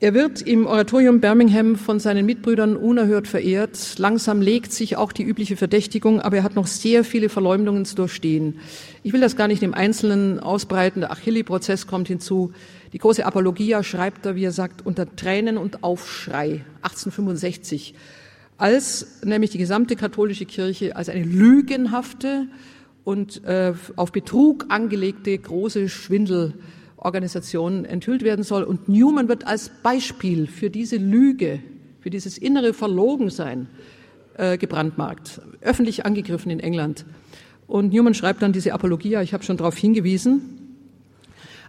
er 0.00 0.14
wird 0.14 0.42
im 0.42 0.66
Oratorium 0.66 1.20
Birmingham 1.20 1.74
von 1.74 1.98
seinen 1.98 2.24
Mitbrüdern 2.24 2.76
unerhört 2.76 3.26
verehrt. 3.26 3.98
Langsam 3.98 4.40
legt 4.40 4.72
sich 4.72 4.96
auch 4.96 5.10
die 5.10 5.24
übliche 5.24 5.56
Verdächtigung, 5.56 6.20
aber 6.20 6.36
er 6.36 6.42
hat 6.44 6.54
noch 6.54 6.68
sehr 6.68 7.02
viele 7.02 7.28
Verleumdungen 7.28 7.84
zu 7.84 7.96
durchstehen. 7.96 8.60
Ich 9.02 9.12
will 9.12 9.20
das 9.20 9.34
gar 9.34 9.48
nicht 9.48 9.64
im 9.64 9.74
Einzelnen 9.74 10.38
ausbreiten. 10.38 11.00
Der 11.00 11.10
Achilli-Prozess 11.10 11.88
kommt 11.88 12.06
hinzu. 12.06 12.52
Die 12.92 12.98
große 12.98 13.26
Apologia 13.26 13.82
schreibt 13.82 14.24
er, 14.24 14.36
wie 14.36 14.44
er 14.44 14.52
sagt, 14.52 14.86
unter 14.86 15.16
Tränen 15.16 15.58
und 15.58 15.82
Aufschrei 15.82 16.64
1865, 16.82 17.94
als 18.56 19.20
nämlich 19.24 19.50
die 19.50 19.58
gesamte 19.58 19.96
katholische 19.96 20.46
Kirche 20.46 20.94
als 20.94 21.08
eine 21.08 21.24
lügenhafte 21.24 22.46
und 23.02 23.42
äh, 23.44 23.72
auf 23.96 24.12
Betrug 24.12 24.66
angelegte 24.68 25.36
große 25.36 25.88
Schwindel 25.88 26.54
Organisation 26.98 27.84
enthüllt 27.84 28.22
werden 28.22 28.42
soll. 28.42 28.62
Und 28.62 28.88
Newman 28.88 29.28
wird 29.28 29.46
als 29.46 29.70
Beispiel 29.82 30.46
für 30.46 30.70
diese 30.70 30.96
Lüge, 30.96 31.60
für 32.00 32.10
dieses 32.10 32.38
innere 32.38 32.74
Verlogensein 32.74 33.68
äh, 34.36 34.58
gebrandmarkt, 34.58 35.40
öffentlich 35.60 36.04
angegriffen 36.04 36.50
in 36.50 36.60
England. 36.60 37.04
Und 37.66 37.92
Newman 37.92 38.14
schreibt 38.14 38.42
dann 38.42 38.52
diese 38.52 38.72
Apologia, 38.72 39.22
ich 39.22 39.34
habe 39.34 39.44
schon 39.44 39.56
darauf 39.56 39.76
hingewiesen. 39.76 40.42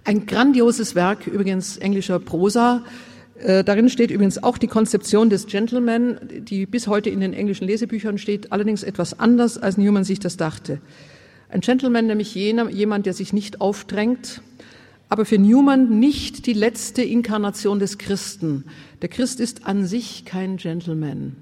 Ein 0.05 0.25
grandioses 0.25 0.95
Werk, 0.95 1.27
übrigens 1.27 1.77
englischer 1.77 2.19
Prosa. 2.19 2.83
Äh, 3.37 3.63
darin 3.63 3.89
steht 3.89 4.11
übrigens 4.11 4.41
auch 4.41 4.57
die 4.57 4.67
Konzeption 4.67 5.29
des 5.29 5.47
Gentleman, 5.47 6.19
die 6.41 6.65
bis 6.65 6.87
heute 6.87 7.09
in 7.09 7.19
den 7.19 7.33
englischen 7.33 7.67
Lesebüchern 7.67 8.17
steht, 8.17 8.51
allerdings 8.51 8.83
etwas 8.83 9.19
anders, 9.19 9.57
als 9.57 9.77
Newman 9.77 10.03
sich 10.03 10.19
das 10.19 10.37
dachte. 10.37 10.79
Ein 11.49 11.61
Gentleman, 11.61 12.05
nämlich 12.07 12.35
jener, 12.35 12.69
jemand, 12.69 13.05
der 13.05 13.13
sich 13.13 13.33
nicht 13.33 13.59
aufdrängt, 13.59 14.41
aber 15.09 15.25
für 15.25 15.39
Newman 15.39 15.99
nicht 15.99 16.45
die 16.45 16.53
letzte 16.53 17.01
Inkarnation 17.01 17.79
des 17.79 17.97
Christen. 17.97 18.65
Der 19.01 19.09
Christ 19.09 19.39
ist 19.39 19.65
an 19.65 19.85
sich 19.85 20.23
kein 20.23 20.57
Gentleman. 20.57 21.35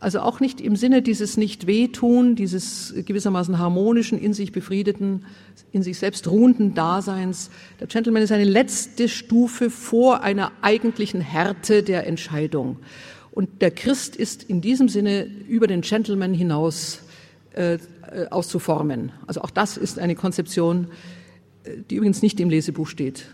Also 0.00 0.20
auch 0.20 0.40
nicht 0.40 0.60
im 0.60 0.76
Sinne 0.76 1.00
dieses 1.00 1.38
nicht 1.38 1.66
wehtun, 1.66 2.34
dieses 2.34 2.92
gewissermaßen 3.06 3.58
harmonischen, 3.58 4.18
in 4.18 4.34
sich 4.34 4.52
befriedeten, 4.52 5.24
in 5.72 5.82
sich 5.82 5.98
selbst 5.98 6.28
ruhenden 6.28 6.74
Daseins. 6.74 7.50
Der 7.80 7.86
Gentleman 7.86 8.22
ist 8.22 8.32
eine 8.32 8.44
letzte 8.44 9.08
Stufe 9.08 9.70
vor 9.70 10.22
einer 10.22 10.52
eigentlichen 10.60 11.22
Härte 11.22 11.82
der 11.82 12.06
Entscheidung. 12.06 12.80
Und 13.30 13.62
der 13.62 13.70
Christ 13.70 14.16
ist 14.16 14.42
in 14.42 14.60
diesem 14.60 14.88
Sinne 14.88 15.24
über 15.48 15.68
den 15.68 15.80
Gentleman 15.80 16.34
hinaus 16.34 16.98
äh, 17.54 17.74
äh 17.74 17.78
auszuformen. 18.30 19.12
Also 19.26 19.40
auch 19.40 19.50
das 19.50 19.76
ist 19.76 19.98
eine 19.98 20.16
Konzeption, 20.16 20.88
die 21.90 21.96
übrigens 21.96 22.22
nicht 22.22 22.40
im 22.40 22.50
Lesebuch 22.50 22.88
steht, 22.88 23.26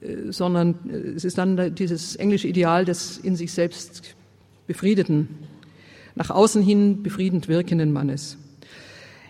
äh, 0.00 0.32
sondern 0.32 0.74
äh, 0.88 1.14
es 1.16 1.24
ist 1.24 1.38
dann 1.38 1.74
dieses 1.74 2.16
englische 2.16 2.48
Ideal 2.48 2.84
des 2.84 3.18
in 3.18 3.36
sich 3.36 3.52
selbst 3.52 4.14
Befriedeten. 4.66 5.28
nach 6.16 6.30
außen 6.30 6.62
hin 6.62 7.02
befriedend 7.02 7.46
wirkenden 7.46 7.92
Mannes. 7.92 8.38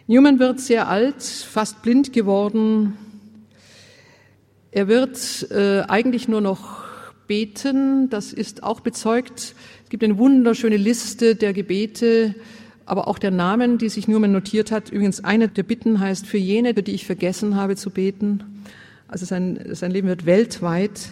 Newman 0.07 0.39
wird 0.39 0.61
sehr 0.61 0.89
alt, 0.89 1.23
fast 1.23 1.83
blind 1.83 2.13
geworden. 2.13 2.97
Er 4.71 4.87
wird 4.87 5.51
äh, 5.51 5.81
eigentlich 5.89 6.29
nur 6.29 6.41
noch 6.41 6.85
beten, 7.27 8.09
das 8.09 8.33
ist 8.33 8.63
auch 8.63 8.81
bezeugt. 8.81 9.57
Es 9.83 9.91
gibt 9.91 10.05
eine 10.05 10.17
wunderschöne 10.17 10.77
Liste 10.77 11.35
der 11.35 11.53
Gebete, 11.53 12.37
aber 12.87 13.09
auch 13.09 13.19
der 13.19 13.33
Namen, 13.33 13.79
die 13.79 13.89
sich 13.89 14.09
Newman 14.09 14.33
notiert 14.33 14.71
hat. 14.71 14.91
Übrigens, 14.91 15.23
eine 15.23 15.49
der 15.49 15.65
Bitten 15.65 16.01
heißt, 16.01 16.27
für 16.27 16.39
jene, 16.39 16.75
für 16.75 16.83
die 16.83 16.93
ich 16.93 17.05
vergessen 17.05 17.57
habe 17.57 17.77
zu 17.77 17.91
beten. 17.91 18.65
Also 19.09 19.27
sein, 19.27 19.61
sein 19.73 19.91
Leben 19.91 20.09
wird 20.09 20.25
weltweit. 20.25 21.11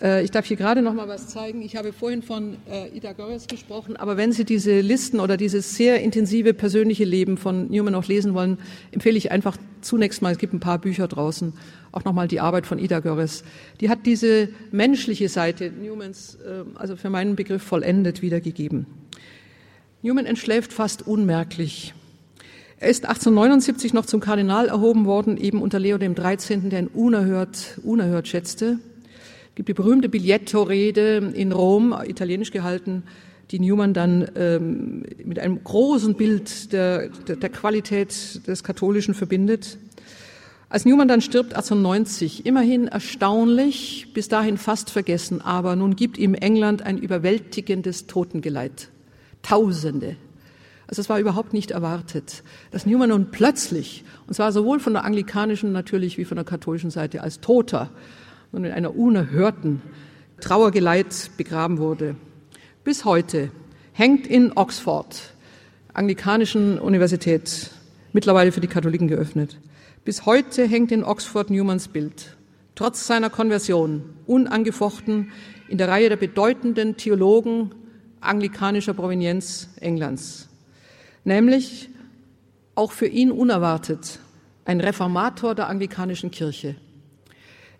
Äh, 0.00 0.22
ich 0.22 0.30
darf 0.30 0.46
hier 0.46 0.56
gerade 0.56 0.82
noch 0.82 0.94
mal 0.94 1.08
was 1.08 1.28
zeigen. 1.28 1.62
Ich 1.62 1.76
habe 1.76 1.92
vorhin 1.92 2.22
von 2.22 2.56
äh, 2.70 2.88
Ida 2.96 3.12
Goris 3.12 3.46
gesprochen, 3.46 3.96
aber 3.96 4.16
wenn 4.16 4.32
Sie 4.32 4.44
diese 4.44 4.80
Listen 4.80 5.20
oder 5.20 5.36
dieses 5.36 5.76
sehr 5.76 6.00
intensive 6.00 6.54
persönliche 6.54 7.04
Leben 7.04 7.36
von 7.36 7.70
Newman 7.70 7.92
noch 7.92 8.06
lesen 8.06 8.34
wollen, 8.34 8.58
empfehle 8.92 9.18
ich 9.18 9.32
einfach 9.32 9.56
zunächst 9.80 10.22
mal, 10.22 10.32
es 10.32 10.38
gibt 10.38 10.54
ein 10.54 10.60
paar 10.60 10.78
Bücher 10.78 11.08
draußen, 11.08 11.52
auch 11.92 12.04
noch 12.04 12.12
mal 12.12 12.28
die 12.28 12.40
Arbeit 12.40 12.66
von 12.66 12.78
Ida 12.78 13.00
Goris. 13.00 13.44
Die 13.80 13.88
hat 13.88 14.06
diese 14.06 14.48
menschliche 14.70 15.28
Seite 15.28 15.70
Newmans, 15.70 16.36
äh, 16.36 16.64
also 16.78 16.96
für 16.96 17.10
meinen 17.10 17.36
Begriff 17.36 17.62
vollendet 17.62 18.22
wiedergegeben. 18.22 18.86
Newman 20.00 20.26
entschläft 20.26 20.72
fast 20.72 21.08
unmerklich. 21.08 21.92
Er 22.78 22.88
ist 22.88 23.04
1879 23.04 23.92
noch 23.92 24.06
zum 24.06 24.20
Kardinal 24.20 24.68
erhoben 24.68 25.06
worden, 25.06 25.36
eben 25.36 25.60
unter 25.60 25.80
Leo 25.80 25.98
dem 25.98 26.14
13., 26.14 26.70
der 26.70 26.82
ihn 26.82 26.86
unerhört, 26.86 27.80
unerhört 27.82 28.28
schätzte. 28.28 28.78
Es 29.48 29.54
gibt 29.56 29.68
die 29.68 29.74
berühmte 29.74 30.08
Biglietto-Rede 30.08 31.32
in 31.34 31.50
Rom, 31.50 31.92
italienisch 32.06 32.52
gehalten, 32.52 33.02
die 33.50 33.58
Newman 33.58 33.92
dann 33.92 34.30
ähm, 34.36 35.02
mit 35.24 35.40
einem 35.40 35.64
großen 35.64 36.14
Bild 36.14 36.72
der, 36.72 37.08
der, 37.08 37.34
der 37.34 37.48
Qualität 37.48 38.46
des 38.46 38.62
Katholischen 38.62 39.14
verbindet. 39.14 39.78
Als 40.68 40.84
Newman 40.84 41.08
dann 41.08 41.22
stirbt, 41.22 41.54
1890, 41.54 42.46
immerhin 42.46 42.86
erstaunlich, 42.86 44.12
bis 44.14 44.28
dahin 44.28 44.58
fast 44.58 44.90
vergessen, 44.90 45.40
aber 45.40 45.74
nun 45.74 45.96
gibt 45.96 46.18
ihm 46.18 46.34
England 46.34 46.82
ein 46.82 46.98
überwältigendes 46.98 48.06
Totengeleit. 48.06 48.90
Tausende. 49.42 50.16
Also 50.88 51.02
es 51.02 51.08
war 51.08 51.20
überhaupt 51.20 51.52
nicht 51.52 51.70
erwartet, 51.70 52.42
dass 52.70 52.86
Newman 52.86 53.10
nun 53.10 53.30
plötzlich, 53.30 54.04
und 54.26 54.34
zwar 54.34 54.52
sowohl 54.52 54.80
von 54.80 54.94
der 54.94 55.04
anglikanischen 55.04 55.72
natürlich 55.72 56.16
wie 56.16 56.24
von 56.24 56.36
der 56.36 56.46
katholischen 56.46 56.90
Seite, 56.90 57.22
als 57.22 57.40
Toter 57.40 57.90
und 58.52 58.64
in 58.64 58.72
einer 58.72 58.96
unerhörten 58.96 59.82
Trauergeleit 60.40 61.30
begraben 61.36 61.78
wurde. 61.78 62.16
Bis 62.84 63.04
heute 63.04 63.50
hängt 63.92 64.26
in 64.26 64.52
Oxford, 64.56 65.34
anglikanischen 65.92 66.78
Universität, 66.78 67.70
mittlerweile 68.14 68.52
für 68.52 68.60
die 68.60 68.66
Katholiken 68.66 69.08
geöffnet, 69.08 69.58
bis 70.06 70.24
heute 70.24 70.66
hängt 70.66 70.90
in 70.90 71.04
Oxford 71.04 71.50
Newmans 71.50 71.88
Bild, 71.88 72.36
trotz 72.74 73.06
seiner 73.06 73.28
Konversion, 73.28 74.04
unangefochten 74.26 75.32
in 75.68 75.76
der 75.76 75.88
Reihe 75.88 76.08
der 76.08 76.16
bedeutenden 76.16 76.96
Theologen 76.96 77.72
anglikanischer 78.20 78.94
Provenienz 78.94 79.68
Englands. 79.80 80.48
Nämlich 81.24 81.88
auch 82.74 82.92
für 82.92 83.06
ihn 83.06 83.30
unerwartet 83.30 84.20
ein 84.64 84.80
Reformator 84.80 85.54
der 85.54 85.68
anglikanischen 85.68 86.30
Kirche. 86.30 86.76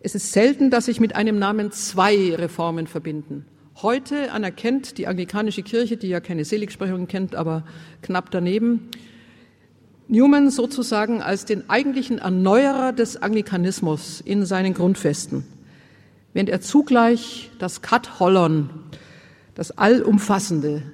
Es 0.00 0.14
ist 0.14 0.32
selten, 0.32 0.70
dass 0.70 0.86
sich 0.86 1.00
mit 1.00 1.16
einem 1.16 1.38
Namen 1.38 1.70
zwei 1.72 2.34
Reformen 2.34 2.86
verbinden. 2.86 3.44
Heute 3.82 4.32
anerkennt 4.32 4.98
die 4.98 5.06
anglikanische 5.06 5.62
Kirche, 5.62 5.96
die 5.96 6.08
ja 6.08 6.20
keine 6.20 6.44
Seligsprechungen 6.44 7.08
kennt, 7.08 7.34
aber 7.34 7.64
knapp 8.02 8.30
daneben, 8.30 8.88
Newman 10.08 10.50
sozusagen 10.50 11.22
als 11.22 11.44
den 11.44 11.68
eigentlichen 11.68 12.18
Erneuerer 12.18 12.92
des 12.92 13.20
Anglikanismus 13.20 14.20
in 14.20 14.46
seinen 14.46 14.72
Grundfesten, 14.72 15.44
während 16.32 16.48
er 16.48 16.60
zugleich 16.60 17.50
das 17.58 17.82
Kat 17.82 18.18
Hollon 18.18 18.70
das 19.58 19.76
Allumfassende 19.76 20.84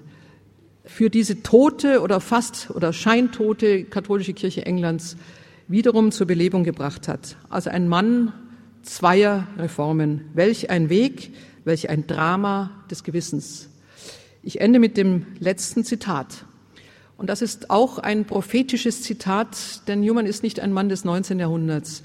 für 0.86 1.10
diese 1.10 1.42
tote 1.42 2.00
oder 2.00 2.18
fast 2.18 2.70
oder 2.70 2.94
scheintote 2.94 3.84
katholische 3.84 4.32
Kirche 4.32 4.64
Englands 4.64 5.18
wiederum 5.68 6.12
zur 6.12 6.26
Belebung 6.26 6.64
gebracht 6.64 7.06
hat. 7.06 7.36
Also 7.50 7.68
ein 7.68 7.88
Mann 7.88 8.32
zweier 8.80 9.46
Reformen. 9.58 10.30
Welch 10.32 10.70
ein 10.70 10.88
Weg, 10.88 11.34
welch 11.64 11.90
ein 11.90 12.06
Drama 12.06 12.70
des 12.90 13.04
Gewissens. 13.04 13.68
Ich 14.42 14.62
ende 14.62 14.78
mit 14.78 14.96
dem 14.96 15.26
letzten 15.40 15.84
Zitat. 15.84 16.46
Und 17.18 17.28
das 17.28 17.42
ist 17.42 17.68
auch 17.68 17.98
ein 17.98 18.24
prophetisches 18.24 19.02
Zitat, 19.02 19.86
denn 19.88 20.00
Newman 20.00 20.24
ist 20.24 20.42
nicht 20.42 20.58
ein 20.58 20.72
Mann 20.72 20.88
des 20.88 21.04
19. 21.04 21.38
Jahrhunderts. 21.38 22.02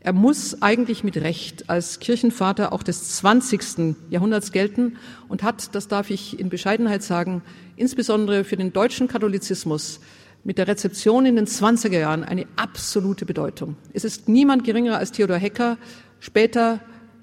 Er 0.00 0.12
muss 0.12 0.62
eigentlich 0.62 1.02
mit 1.02 1.16
Recht 1.16 1.68
als 1.68 1.98
Kirchenvater 1.98 2.72
auch 2.72 2.82
des 2.84 3.16
20. 3.16 3.96
Jahrhunderts 4.10 4.52
gelten 4.52 4.96
und 5.28 5.42
hat, 5.42 5.74
das 5.74 5.88
darf 5.88 6.10
ich 6.10 6.38
in 6.38 6.48
Bescheidenheit 6.48 7.02
sagen, 7.02 7.42
insbesondere 7.76 8.44
für 8.44 8.56
den 8.56 8.72
deutschen 8.72 9.08
Katholizismus 9.08 10.00
mit 10.44 10.56
der 10.56 10.68
Rezeption 10.68 11.26
in 11.26 11.34
den 11.34 11.46
20er 11.46 11.98
Jahren 11.98 12.22
eine 12.22 12.46
absolute 12.54 13.26
Bedeutung. 13.26 13.76
Es 13.92 14.04
ist 14.04 14.28
niemand 14.28 14.62
geringer 14.62 14.96
als 14.96 15.10
Theodor 15.10 15.36
Hecker, 15.36 15.78
später 16.20 16.80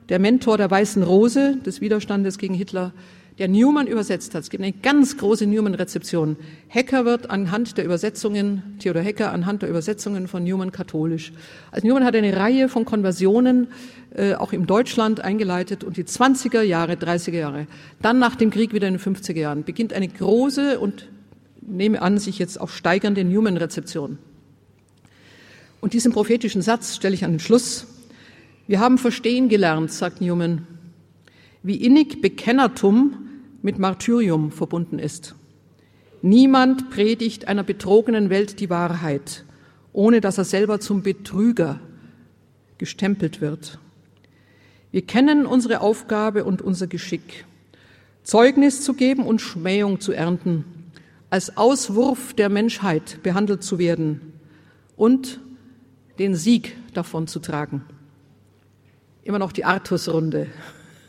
der 0.10 0.20
Mentor 0.20 0.58
der 0.58 0.70
Weißen 0.70 1.02
Rose 1.02 1.58
des 1.66 1.80
Widerstandes 1.80 2.38
gegen 2.38 2.54
Hitler, 2.54 2.94
der 3.38 3.50
Newman 3.50 3.88
übersetzt 3.88 4.34
hat. 4.34 4.44
Es 4.44 4.50
gibt 4.50 4.64
eine 4.64 4.72
ganz 4.72 5.18
große 5.18 5.46
Newman-Rezeption. 5.46 6.38
Hecker 6.68 7.04
wird 7.04 7.30
anhand 7.30 7.78
der 7.78 7.84
Übersetzungen, 7.84 8.78
Theodor 8.80 9.02
Hecker 9.02 9.32
anhand 9.32 9.62
der 9.62 9.70
Übersetzungen 9.70 10.28
von 10.28 10.44
Newman 10.44 10.72
katholisch. 10.72 11.34
Also 11.72 11.86
Newman 11.86 12.06
hat 12.06 12.16
eine 12.16 12.36
Reihe 12.36 12.70
von 12.70 12.86
Konversionen 12.86 13.68
äh, 14.16 14.36
auch 14.36 14.54
im 14.54 14.68
Deutschland 14.68 15.20
eingeleitet 15.20 15.84
und 15.84 15.98
die 15.98 16.06
20er 16.06 16.62
Jahre, 16.62 16.94
30er 16.94 17.38
Jahre, 17.38 17.68
dann 18.02 18.20
nach 18.20 18.36
dem 18.36 18.52
Krieg 18.52 18.74
wieder 18.74 18.88
in 18.88 18.98
den 18.98 19.16
50er 19.16 19.38
Jahren 19.38 19.64
beginnt 19.64 19.92
eine 19.92 20.08
große 20.08 20.80
und 20.80 21.10
nehme 21.62 22.02
an, 22.02 22.20
sich 22.20 22.40
jetzt 22.40 22.62
auch 22.62 22.70
steigernde 22.70 23.26
Newman-Rezeption. 23.26 24.18
Und 25.82 25.94
diesen 25.94 26.14
prophetischen 26.14 26.62
Satz 26.62 26.96
stelle 26.96 27.14
ich 27.14 27.26
an 27.26 27.34
den 27.34 27.40
Schluss. 27.40 27.88
Wir 28.68 28.80
haben 28.80 28.98
verstehen 28.98 29.50
gelernt, 29.50 29.92
sagt 29.92 30.22
Newman, 30.22 30.66
wie 31.62 31.76
innig 31.76 32.22
Bekennertum 32.22 33.25
mit 33.66 33.80
Martyrium 33.80 34.52
verbunden 34.52 35.00
ist. 35.00 35.34
Niemand 36.22 36.92
predigt 36.92 37.48
einer 37.48 37.64
betrogenen 37.64 38.30
Welt 38.30 38.60
die 38.60 38.70
Wahrheit, 38.70 39.44
ohne 39.92 40.22
dass 40.22 40.38
er 40.38 40.44
selber 40.44 40.80
zum 40.80 41.02
Betrüger 41.02 41.80
gestempelt 42.78 43.42
wird. 43.42 43.80
Wir 44.92 45.02
kennen 45.02 45.48
unsere 45.48 45.82
Aufgabe 45.82 46.46
und 46.46 46.62
unser 46.62 46.86
Geschick, 46.86 47.46
Zeugnis 48.22 48.84
zu 48.84 48.94
geben 48.94 49.26
und 49.26 49.42
Schmähung 49.42 50.00
zu 50.00 50.12
ernten, 50.12 50.64
als 51.32 51.58
Auswurf 51.58 52.36
der 52.36 52.50
Menschheit 52.50 53.24
behandelt 53.24 53.64
zu 53.64 53.80
werden 53.80 54.34
und 54.96 55.40
den 56.20 56.36
Sieg 56.36 56.76
davon 56.94 57.26
zu 57.26 57.40
tragen. 57.40 57.84
Immer 59.24 59.40
noch 59.40 59.52
die 59.52 59.66
Artusrunde. 59.66 60.50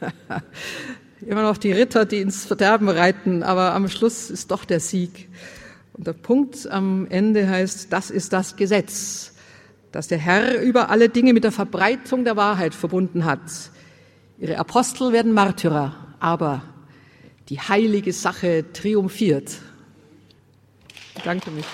Immer 1.22 1.42
noch 1.42 1.56
die 1.56 1.72
Ritter, 1.72 2.04
die 2.04 2.20
ins 2.20 2.44
Verderben 2.44 2.88
reiten, 2.88 3.42
aber 3.42 3.72
am 3.72 3.88
Schluss 3.88 4.30
ist 4.30 4.50
doch 4.50 4.64
der 4.64 4.80
Sieg. 4.80 5.28
Und 5.94 6.06
der 6.06 6.12
Punkt 6.12 6.70
am 6.70 7.06
Ende 7.08 7.48
heißt, 7.48 7.90
das 7.90 8.10
ist 8.10 8.34
das 8.34 8.56
Gesetz, 8.56 9.32
das 9.92 10.08
der 10.08 10.18
Herr 10.18 10.60
über 10.60 10.90
alle 10.90 11.08
Dinge 11.08 11.32
mit 11.32 11.44
der 11.44 11.52
Verbreitung 11.52 12.24
der 12.24 12.36
Wahrheit 12.36 12.74
verbunden 12.74 13.24
hat. 13.24 13.40
Ihre 14.38 14.58
Apostel 14.58 15.12
werden 15.12 15.32
Märtyrer, 15.32 15.94
aber 16.20 16.62
die 17.48 17.60
heilige 17.60 18.12
Sache 18.12 18.66
triumphiert. 18.74 19.56
Ich 21.16 21.22
danke 21.22 21.50
mich. 21.50 21.64